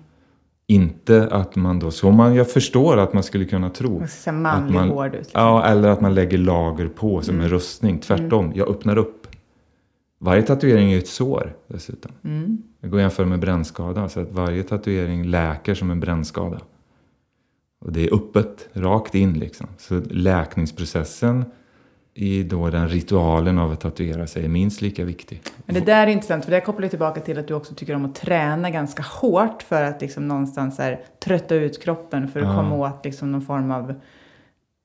Inte 0.70 1.28
att 1.30 1.56
man 1.56 1.78
då, 1.78 1.90
så 1.90 2.10
man, 2.10 2.34
jag 2.34 2.50
förstår 2.50 2.96
att 2.96 3.12
man 3.12 3.22
skulle 3.22 3.44
kunna 3.44 3.70
tro. 3.70 3.98
Man 3.98 4.08
ska 4.08 4.16
säga 4.22 4.32
manlig, 4.36 4.74
man- 4.74 4.88
hård 4.88 5.06
ut. 5.06 5.12
Liksom. 5.14 5.40
Ja, 5.40 5.64
eller 5.64 5.88
att 5.88 6.00
man 6.00 6.14
lägger 6.14 6.38
lager 6.38 6.88
på 6.88 7.22
som 7.22 7.34
Mm. 7.34 7.44
en 7.44 7.50
rustning. 7.50 7.98
Tvärtom, 7.98 8.52
jag 8.54 8.68
öppnar 8.68 8.98
upp. 8.98 9.26
Varje 10.20 10.42
tatuering 10.42 10.92
är 10.92 10.98
ett 10.98 11.08
sår 11.08 11.56
dessutom. 11.66 12.12
Mm. 12.24 12.58
Jag 12.80 12.90
går 12.90 12.98
och 12.98 13.02
jämför 13.02 13.24
med 13.24 13.38
brännskada. 13.40 14.08
Så 14.08 14.20
att 14.20 14.32
varje 14.32 14.62
tatuering 14.62 15.24
läker 15.24 15.74
som 15.74 15.90
en 15.90 16.00
brännskada. 16.00 16.60
Och 17.80 17.92
det 17.92 18.06
är 18.08 18.14
öppet, 18.14 18.68
rakt 18.72 19.14
in 19.14 19.32
liksom. 19.38 19.66
Så 19.78 20.00
läkningsprocessen 20.10 21.44
i 22.20 22.42
då 22.42 22.70
den 22.70 22.88
ritualen 22.88 23.58
av 23.58 23.72
att 23.72 23.80
tatuera 23.80 24.26
sig 24.26 24.44
är 24.44 24.48
minst 24.48 24.80
lika 24.82 25.04
viktig. 25.04 25.42
Men 25.64 25.74
det 25.74 25.80
där 25.80 26.06
är 26.06 26.10
intressant, 26.10 26.44
för 26.44 26.52
det 26.52 26.60
kopplar 26.60 26.82
ju 26.82 26.88
tillbaka 26.90 27.20
till 27.20 27.38
att 27.38 27.48
du 27.48 27.54
också 27.54 27.74
tycker 27.74 27.94
om 27.94 28.04
att 28.04 28.14
träna 28.14 28.70
ganska 28.70 29.02
hårt 29.02 29.62
för 29.62 29.82
att 29.82 30.00
liksom 30.00 30.28
någonstans 30.28 30.78
här, 30.78 31.00
trötta 31.24 31.54
ut 31.54 31.82
kroppen 31.82 32.28
för 32.28 32.40
att 32.40 32.46
Ja. 32.46 32.54
komma 32.56 32.74
åt 32.76 33.04
liksom 33.04 33.32
någon 33.32 33.42
form 33.42 33.70
av 33.70 33.94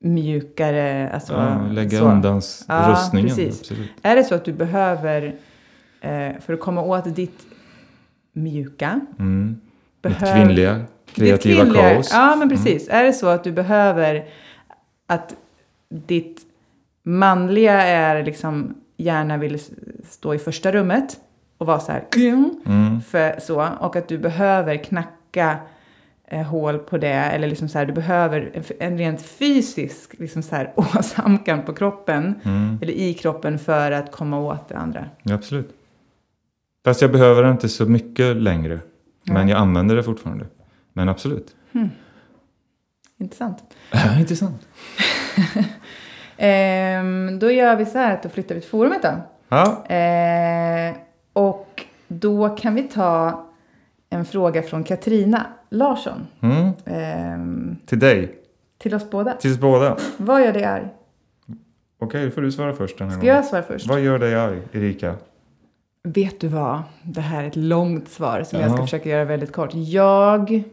mjukare... 0.04 1.10
Alltså, 1.14 1.34
Ja, 1.34 1.68
lägga 1.72 2.00
så. 2.00 2.06
undan 2.06 2.42
Ja, 2.68 2.90
rustningen. 2.92 3.30
precis. 3.30 3.60
Absolut. 3.60 3.90
Är 4.02 4.16
det 4.16 4.24
så 4.24 4.36
att 4.36 4.46
du 4.46 4.54
behöver, 4.54 5.36
eh, 6.02 6.30
för 6.42 6.54
att 6.54 6.60
komma 6.60 6.82
åt 6.82 7.16
ditt 7.16 7.40
mjuka, 8.34 9.00
Mm. 9.20 9.48
Mitt 10.04 10.20
behöver... 10.20 10.46
kvinnliga, 10.46 10.74
ditt 10.76 11.16
kreativa 11.16 11.64
kvinnliga- 11.64 11.94
kaos. 11.94 12.14
Mm. 12.14 12.26
Ja, 12.30 12.36
men 12.36 12.50
precis. 12.50 12.88
Är 12.90 13.04
det 13.04 13.14
så 13.14 13.28
att 13.28 13.44
du 13.44 13.52
behöver 13.52 14.26
att 15.08 15.36
ditt 15.90 16.42
manliga 17.04 17.82
är 17.82 18.24
liksom 18.24 18.76
gärna 18.98 19.38
vill 19.38 19.60
stå 20.10 20.34
i 20.34 20.40
första 20.40 20.72
rummet 20.72 21.18
och 21.58 21.68
vara 21.68 21.80
så 21.80 21.92
här 21.92 22.04
Mm. 22.66 23.02
för 23.02 23.40
så 23.40 23.68
och 23.80 23.96
att 23.96 24.08
du 24.08 24.18
behöver 24.18 24.78
knacka 24.84 25.58
eh, 26.28 26.42
hål 26.42 26.80
på 26.80 26.98
det 26.98 27.08
eller 27.14 27.48
liksom 27.48 27.70
så 27.70 27.78
här 27.78 27.86
du 27.86 27.94
behöver 27.94 28.52
en, 28.54 28.64
en 28.80 28.98
rent 28.98 29.22
fysisk 29.22 30.14
liksom 30.20 30.44
så 30.44 30.56
här 30.56 30.74
åsamkan 30.76 31.64
på 31.66 31.74
kroppen 31.74 32.36
Mm. 32.44 32.80
eller 32.82 32.94
i 32.94 33.14
kroppen 33.14 33.60
för 33.60 33.92
att 33.92 34.12
komma 34.12 34.40
åt 34.40 34.70
det 34.70 34.78
andra. 34.78 35.06
Ja, 35.24 35.36
absolut. 35.36 35.70
Fast 36.86 37.02
jag 37.02 37.12
behöver 37.12 37.44
det 37.44 37.52
inte 37.52 37.70
så 37.70 37.86
mycket 37.86 38.36
längre. 38.36 38.80
Men 39.24 39.48
jag 39.50 39.60
använder 39.60 39.96
det 39.96 40.04
fortfarande. 40.04 40.46
Men 40.94 41.10
absolut. 41.10 41.56
Intressant. 43.18 43.58
Ja, 43.92 44.20
intressant. 44.20 44.68
Ehm, 46.48 47.40
då 47.40 47.52
gör 47.52 47.76
vi 47.76 47.86
så 47.86 47.98
här 47.98 48.14
att 48.14 48.24
då 48.24 48.30
flyttar 48.30 48.56
vi 48.56 48.62
till 48.62 48.70
forumet 48.70 49.02
då. 49.02 49.10
Ja, 49.50 49.86
Eh, 49.96 50.96
och 51.34 51.86
då 52.08 52.50
kan 52.50 52.76
vi 52.76 52.84
ta 52.84 53.46
en 54.10 54.26
fråga 54.26 54.62
från 54.64 54.84
Katrina 54.84 55.46
Larsson. 55.70 56.28
mm. 56.42 56.70
Ehm, 56.86 57.76
till 57.86 58.00
dig. 58.00 58.40
till 58.78 58.96
oss 58.96 59.10
båda. 59.10 59.34
Till 59.34 59.52
oss 59.52 59.60
båda. 59.60 59.98
Vad 60.18 60.42
gör 60.46 60.54
dig 60.54 60.64
arg? 60.64 60.88
Okej, 62.00 62.26
då 62.26 62.32
får 62.32 62.42
du 62.42 62.52
svara 62.52 62.74
först 62.74 62.98
den 62.98 63.08
här 63.08 63.14
Ska 63.16 63.22
gången. 63.22 63.36
jag 63.36 63.46
svara 63.46 63.64
först? 63.64 63.88
Vad 63.88 64.00
gör 64.02 64.20
dig 64.20 64.36
arg, 64.36 64.62
Erika? 64.72 65.16
Vet 66.04 66.40
du 66.40 66.48
vad? 66.48 66.82
Det 67.04 67.22
här 67.22 67.44
är 67.44 67.48
ett 67.48 67.56
långt 67.56 68.10
svar 68.10 68.44
som 68.44 68.60
jag 68.60 68.72
ska 68.72 68.82
försöka 68.84 69.10
göra 69.10 69.26
väldigt 69.26 69.52
kort. 69.54 69.70
Jag 69.74 70.64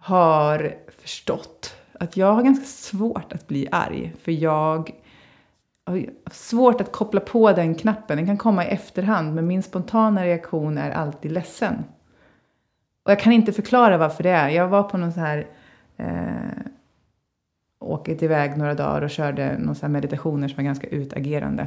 har 0.00 0.74
förstått 1.02 1.76
att 2.00 2.16
jag 2.16 2.32
har 2.32 2.42
ganska 2.42 2.64
svårt 2.64 3.32
att 3.32 3.48
bli 3.48 3.68
arg. 3.70 4.14
För 4.22 4.32
jag 4.32 4.90
har 5.86 6.06
svårt 6.30 6.80
att 6.80 6.92
koppla 6.92 7.20
på 7.20 7.52
den 7.52 7.74
knappen. 7.74 8.16
Den 8.16 8.26
kan 8.26 8.36
komma 8.36 8.64
i 8.66 8.68
efterhand, 8.68 9.34
men 9.34 9.46
min 9.46 9.62
spontana 9.62 10.24
reaktion 10.24 10.78
är 10.78 10.90
alltid 10.90 11.32
ledsen. 11.32 11.84
Och 13.02 13.10
jag 13.10 13.20
kan 13.20 13.32
inte 13.32 13.52
förklara 13.52 13.98
varför 13.98 14.22
det 14.22 14.30
är. 14.30 14.48
Jag 14.48 14.68
var 14.68 14.82
på 14.82 14.98
någon 14.98 15.12
så 15.12 15.20
här... 15.20 15.46
Eh, 15.96 16.72
åkt 17.78 18.22
iväg 18.22 18.56
några 18.56 18.74
dagar 18.74 19.02
och 19.02 19.10
körde 19.10 19.58
någon 19.58 19.74
så 19.74 19.82
här 19.82 19.88
meditationer 19.88 20.48
som 20.48 20.56
var 20.56 20.64
ganska 20.64 20.86
utagerande. 20.86 21.66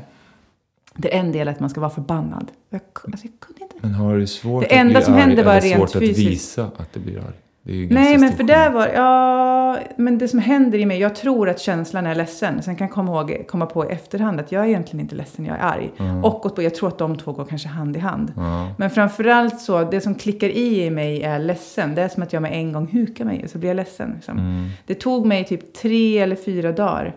Det 0.95 1.15
är 1.15 1.19
en 1.19 1.31
del 1.31 1.47
att 1.47 1.59
man 1.59 1.69
ska 1.69 1.79
vara 1.81 1.91
förbannad. 1.91 2.51
Jag, 2.69 2.81
alltså 3.03 3.27
jag 3.27 3.39
kunde 3.39 3.61
inte. 3.61 3.75
Men 3.81 3.93
har 3.93 4.17
du 4.17 4.27
svårt 4.27 4.63
Det 4.63 4.75
att 4.75 4.79
enda 4.79 4.93
bli 4.93 5.05
som 5.05 5.13
arg 5.13 5.19
hände 5.21 5.43
var 5.43 5.61
rent 5.61 5.75
svårt 5.75 5.91
fysiskt. 5.91 6.19
att 6.19 6.31
visa 6.31 6.71
att 6.77 6.93
du 6.93 6.99
blir 6.99 7.17
arg? 7.17 7.35
Nej, 7.67 8.17
men 8.17 8.31
för 8.33 8.43
där 8.43 8.71
var, 8.71 8.87
ja, 8.87 9.77
men 9.97 10.17
det 10.17 10.27
som 10.27 10.39
händer 10.39 10.79
i 10.79 10.85
mig, 10.85 10.99
jag 10.99 11.15
tror 11.15 11.49
att 11.49 11.59
känslan 11.59 12.05
är 12.07 12.15
ledsen. 12.15 12.61
Sen 12.63 12.75
kan 12.75 12.87
jag 12.87 12.93
komma, 12.93 13.11
ihåg, 13.21 13.47
komma 13.47 13.65
på 13.65 13.85
i 13.85 13.87
efterhand 13.87 14.39
att 14.39 14.51
jag 14.51 14.63
är 14.63 14.67
egentligen 14.67 14.99
inte 15.03 15.15
ledsen, 15.15 15.45
jag 15.45 15.57
är 15.57 15.61
arg. 15.63 15.91
Och 16.23 16.45
åt- 16.45 16.57
jag 16.63 16.75
tror 16.75 16.89
att 16.89 16.97
de 16.97 17.17
två 17.17 17.31
går 17.31 17.45
kanske 17.45 17.67
hand 17.67 17.95
i 17.95 17.99
hand. 17.99 18.33
Ja. 18.35 18.67
Men 18.77 18.89
framförallt 18.89 19.61
så, 19.61 19.83
det 19.83 20.01
som 20.01 20.15
klickar 20.15 20.47
i 20.49 20.83
i 20.85 20.89
mig 20.89 21.23
är 21.23 21.39
ledsen. 21.39 21.95
Det 21.95 22.01
är 22.01 22.07
som 22.07 22.23
att 22.23 22.33
jag 22.33 22.41
med 22.41 22.53
en 22.53 22.71
gång 22.73 22.87
hukar 22.91 23.25
mig 23.25 23.41
och 23.43 23.49
så 23.49 23.57
blir 23.57 23.69
jag 23.69 23.75
ledsen. 23.75 24.11
Liksom. 24.15 24.37
Mm. 24.39 24.69
Det 24.85 24.93
tog 24.95 25.25
mig 25.25 25.43
typ 25.43 25.73
tre 25.73 26.17
eller 26.19 26.35
fyra 26.35 26.71
dagar 26.71 27.15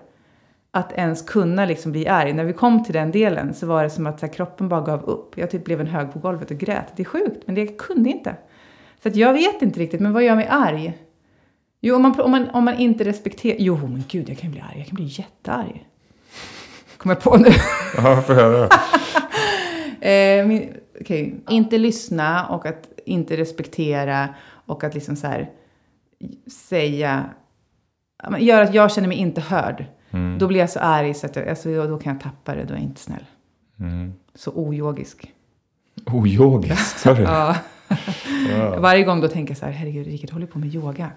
att 0.71 0.93
ens 0.93 1.23
kunna 1.23 1.65
liksom 1.65 1.93
bli 1.93 2.09
arg. 2.09 2.33
När 2.33 2.45
vi 2.45 2.53
kom 2.53 2.85
till 2.85 2.95
den 2.95 3.11
delen 3.11 3.55
så 3.55 3.67
var 3.67 3.83
det 3.83 3.91
som 3.91 4.07
att 4.07 4.21
här, 4.21 4.29
kroppen 4.29 4.69
bara 4.69 4.81
gav 4.81 5.05
upp. 5.05 5.39
Jag 5.39 5.51
typ 5.51 5.65
blev 5.65 5.81
en 5.81 5.87
hög 5.87 6.13
på 6.13 6.19
golvet 6.19 6.51
och 6.51 6.57
grät. 6.59 6.93
Det 6.97 7.03
är 7.03 7.05
sjukt, 7.05 7.43
men 7.47 7.55
det 7.55 7.67
kunde 7.67 8.11
inte. 8.11 8.35
Så 9.03 9.11
jag 9.13 9.33
vet 9.33 9.63
inte 9.63 9.81
riktigt, 9.81 10.01
men 10.01 10.13
vad 10.13 10.25
gör 10.25 10.37
mig 10.37 10.47
arg? 10.51 10.99
Jo, 11.81 11.97
om 11.97 12.03
man, 12.03 12.21
om 12.21 12.31
man, 12.31 12.51
om 12.51 12.65
man 12.65 12.79
inte 12.79 13.05
respekterar... 13.05 13.57
Jo, 13.59 13.77
men 13.77 14.05
gud, 14.09 14.29
jag 14.29 14.39
kan 14.39 14.51
bli 14.51 14.61
arg. 14.61 14.79
Jag 14.79 14.87
kan 14.87 14.95
bli 14.95 15.05
jättearg. 15.05 15.89
Kommer 16.97 17.15
jag 17.15 17.23
på 17.23 17.37
nu. 17.37 17.51
Ja, 17.97 18.23
får 18.23 18.35
höra. 18.35 18.69
Eh, 20.01 20.47
min, 20.47 20.75
okej. 21.01 21.41
Inte 21.49 21.79
lyssna 21.79 22.47
och 22.47 22.67
att 22.67 22.89
inte 23.07 23.37
respektera 23.37 24.29
och 24.67 24.85
att 24.85 24.95
liksom 24.95 25.17
så 25.17 25.27
här 25.27 25.51
säga... 26.69 27.25
Gör 28.39 28.63
att 28.63 28.75
jag 28.75 28.93
känner 28.93 29.09
mig 29.09 29.17
inte 29.17 29.41
hörd. 29.41 29.85
Mm. 30.11 30.39
Då 30.39 30.47
blir 30.47 30.61
jag 30.61 30.71
så 30.71 30.81
arg 30.81 31.15
så 31.15 31.27
att 31.27 31.37
jag, 31.37 31.49
alltså, 31.49 31.75
då, 31.75 31.87
då 31.87 31.99
kan 31.99 32.13
jag 32.13 32.23
tappa 32.23 32.55
det. 32.55 32.65
Då 32.65 32.75
är 32.75 32.79
jag 32.79 32.85
inte 32.85 33.01
snäll. 33.01 33.25
Mm. 33.81 34.13
Så 34.35 34.51
oyogisk. 34.51 35.33
Oyogiskt, 36.07 36.99
sa 36.99 37.15
du? 37.15 37.23
Ja. 37.23 37.57
Ja. 38.49 38.81
Varje 38.81 39.05
gång 39.05 39.21
då 39.21 39.29
tänker 39.29 39.51
jag 39.51 39.59
så 39.59 39.67
här, 39.67 39.73
herregud, 39.73 40.07
Rickard 40.07 40.31
håller 40.31 40.47
på 40.47 40.59
med 40.59 40.75
yoga. 40.75 41.11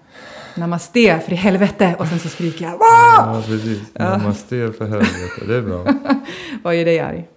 Namaste, 0.56 1.20
för 1.24 1.32
i 1.32 1.36
helvete. 1.36 1.96
Och 1.98 2.06
sen 2.06 2.18
så 2.18 2.28
skriker 2.28 2.64
jag, 2.64 2.72
Wah! 2.72 3.36
Ja, 3.36 3.42
precis. 3.46 3.94
Namaste 3.98 4.72
för 4.72 4.86
helvete. 4.88 5.46
Det 5.46 5.54
är 5.56 5.62
bra. 5.62 5.86
Vad 6.62 6.76
gör 6.76 6.84
dig 6.84 7.00
arg? 7.00 7.28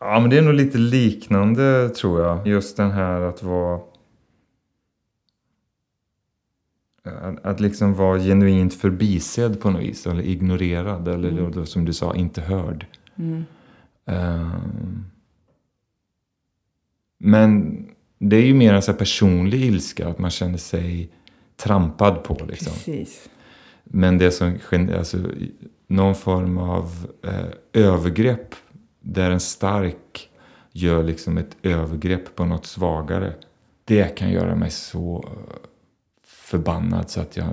Ja, 0.00 0.20
men 0.20 0.30
det 0.30 0.38
är 0.38 0.42
nog 0.42 0.54
lite 0.54 0.78
liknande 0.78 1.88
tror 1.88 2.20
jag. 2.22 2.46
Just 2.46 2.76
den 2.76 2.90
här 2.90 3.20
att 3.20 3.42
vara... 3.42 3.80
Att, 7.42 7.60
liksom 7.60 7.94
vara 7.94 8.18
genuint 8.18 8.74
förbisedd 8.74 9.60
på 9.60 9.70
något 9.70 9.82
vis. 9.82 10.06
Eller 10.06 10.22
ignorerad. 10.22 11.08
Eller 11.08 11.28
Mm. 11.30 11.52
då, 11.52 11.66
som 11.66 11.84
du 11.84 11.92
sa, 11.92 12.14
inte 12.14 12.40
hörd. 12.40 12.86
Mm. 13.18 13.44
Ehm. 14.06 15.04
men 17.18 17.84
det 18.18 18.36
är 18.36 18.42
ju 18.46 18.54
mer 18.54 18.74
en 18.74 18.82
så 18.82 18.92
personlig 18.92 19.64
ilska. 19.64 20.08
Att 20.08 20.18
man 20.18 20.30
känner 20.30 20.58
sig 20.58 21.10
trampad 21.56 22.24
på 22.24 22.44
liksom. 22.48 22.72
Precis. 22.72 23.28
Men 23.84 24.18
det 24.18 24.30
som 24.30 24.58
alltså, 24.98 25.18
någon 25.86 26.14
form 26.14 26.58
av 26.58 27.06
eh, 27.24 27.46
övergrepp 27.72 28.54
där 29.00 29.30
en 29.30 29.40
stark 29.40 30.28
gör 30.72 31.02
liksom 31.04 31.38
ett 31.38 31.56
övergrepp 31.62 32.34
på 32.36 32.44
något 32.44 32.66
svagare. 32.66 33.34
Det 33.84 34.16
kan 34.16 34.30
göra 34.30 34.54
mig 34.54 34.70
så 34.70 35.24
eh, 35.26 35.56
förbannad 36.26 37.10
så 37.10 37.20
att 37.20 37.36
jag 37.36 37.48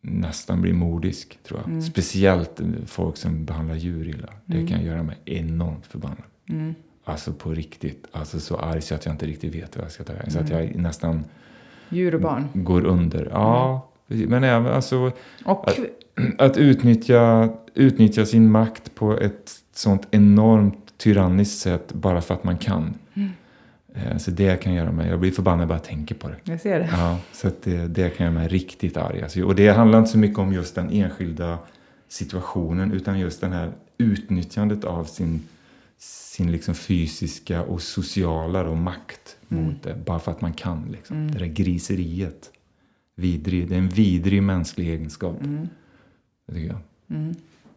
nästan 0.00 0.62
blir 0.62 0.72
mordisk 0.72 1.38
tror 1.42 1.60
jag. 1.60 1.68
Mm. 1.68 1.82
Speciellt 1.82 2.60
eh, 2.60 2.66
folk 2.86 3.16
som 3.16 3.44
behandlar 3.44 3.74
djur 3.74 4.08
illa. 4.08 4.28
Det 4.46 4.54
Mm. 4.56 4.66
kan 4.68 4.84
göra 4.84 5.02
mig 5.02 5.16
enormt 5.24 5.86
förbannad. 5.86 6.22
Mm. 6.48 6.74
Alltså 7.04 7.32
på 7.32 7.50
riktigt. 7.50 8.06
Alltså 8.12 8.40
så 8.40 8.56
arg 8.56 8.80
så 8.82 8.94
att 8.94 9.06
jag 9.06 9.14
inte 9.14 9.26
riktigt 9.26 9.54
vet 9.54 9.76
vad 9.76 9.84
jag 9.84 9.92
ska 9.92 10.04
ta 10.04 10.12
vägen. 10.12 10.30
Så 10.30 10.38
att 10.38 10.50
Mm. 10.50 10.64
jag 10.66 10.76
nästan 10.76 11.24
Djur 11.88 12.14
och 12.14 12.20
barn. 12.20 12.48
går 12.54 12.84
under. 12.84 13.28
Ja, 13.32 13.88
precis. 14.08 14.28
men 14.28 14.44
även 14.44 14.72
alltså 14.72 15.12
Och 15.44 15.68
att 16.38 16.56
utnyttja, 16.56 17.48
utnyttja 17.74 18.26
sin 18.26 18.50
makt 18.50 18.94
på 18.94 19.18
ett 19.18 19.52
sånt 19.74 20.08
enormt 20.10 20.98
tyranniskt 20.98 21.58
sätt 21.60 21.92
bara 21.92 22.20
för 22.20 22.34
att 22.34 22.44
man 22.44 22.58
kan. 22.58 22.94
Mm. 23.14 23.30
Eh, 23.94 24.16
Så 24.16 24.30
det 24.30 24.62
kan 24.62 24.74
göra 24.74 24.92
mig, 24.92 25.08
jag 25.10 25.20
blir 25.20 25.30
förbannad 25.30 25.68
bara 25.68 25.74
jag 25.74 25.84
tänker 25.84 26.14
på 26.14 26.28
det. 26.28 26.36
Jag 26.44 26.60
ser 26.60 26.78
det. 26.78 26.88
Ja, 26.92 27.18
så 27.32 27.48
att 27.48 27.62
det, 27.62 27.86
det 27.88 28.10
kan 28.16 28.24
göra 28.26 28.34
mig 28.34 28.48
riktigt 28.48 28.96
arg. 28.96 29.22
Alltså, 29.22 29.42
och 29.42 29.54
det 29.54 29.68
handlar 29.68 29.98
inte 29.98 30.10
så 30.10 30.18
mycket 30.18 30.38
om 30.38 30.52
just 30.52 30.74
den 30.74 30.90
enskilda 30.90 31.58
situationen 32.08 32.92
utan 32.92 33.18
just 33.18 33.40
den 33.40 33.52
här 33.52 33.72
utnyttjandet 33.98 34.84
av 34.84 35.04
sin, 35.04 35.42
sin 36.02 36.52
liksom 36.52 36.74
fysiska 36.74 37.62
och 37.62 37.82
sociala 37.82 38.62
då, 38.62 38.74
makt 38.74 39.36
mot 39.48 39.82
det. 39.82 39.94
Bara 40.06 40.18
för 40.18 40.30
att 40.30 40.40
man 40.40 40.52
kan. 40.52 40.88
Liksom. 40.92 41.30
Det 41.32 41.38
där 41.38 41.46
griseriet. 41.46 42.50
Vidrig, 43.16 43.68
det 43.68 43.74
är 43.74 43.78
en 43.78 43.88
vidrig 43.88 44.42
mänsklig 44.42 44.88
egenskap. 44.88 45.36
Det 46.46 46.54
tycker 46.54 46.68
jag. 46.68 46.78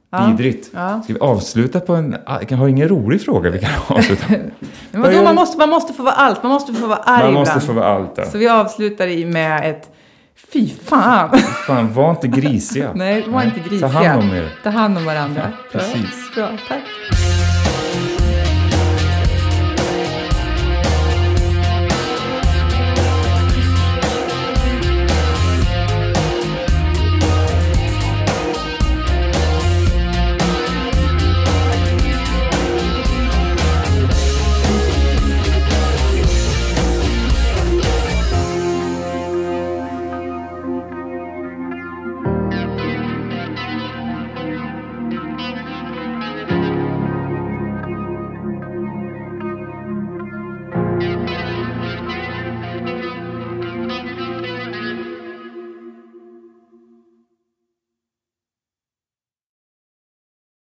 Ja. 0.09 0.25
Vidrigt. 0.27 0.69
Ja. 0.73 1.01
Ska 1.03 1.13
vi 1.13 1.19
avsluta 1.19 1.79
på 1.79 1.95
en... 1.95 2.15
Jag 2.49 2.57
har 2.57 2.67
ingen 2.67 2.87
rolig 2.87 3.21
fråga 3.21 3.49
vi 3.49 3.59
kan 3.59 3.69
avsluta 3.97 4.27
på. 4.27 4.33
Men 4.91 5.23
man, 5.23 5.35
måste, 5.35 5.57
man 5.57 5.69
måste 5.69 5.93
få 5.93 6.03
vara 6.03 6.13
allt. 6.13 6.43
Man 6.43 6.51
måste 6.51 6.73
få 6.73 6.87
vara 6.87 6.99
arg 6.99 7.23
Man 7.23 7.33
måste 7.33 7.51
ibland. 7.51 7.63
få 7.63 7.73
vara 7.73 7.85
allt 7.85 8.15
där. 8.15 8.25
Så 8.25 8.37
vi 8.37 8.47
avslutar 8.47 9.07
i 9.07 9.25
med 9.25 9.71
ett 9.71 9.91
fy 10.53 10.69
fan. 10.69 11.37
Fan, 11.67 11.93
var 11.93 12.09
inte 12.09 12.27
grisiga. 12.27 12.91
Nej, 12.95 13.29
var 13.29 13.43
inte 13.43 13.59
grisiga. 13.59 13.89
Ta 13.89 14.03
hand 14.03 14.23
om 14.23 14.29
er. 14.37 14.53
Ta 14.63 14.69
hand 14.69 14.97
om 14.97 15.05
varandra. 15.05 15.51
Precis. 15.71 16.35
Bra, 16.35 16.49
tack. 16.67 16.83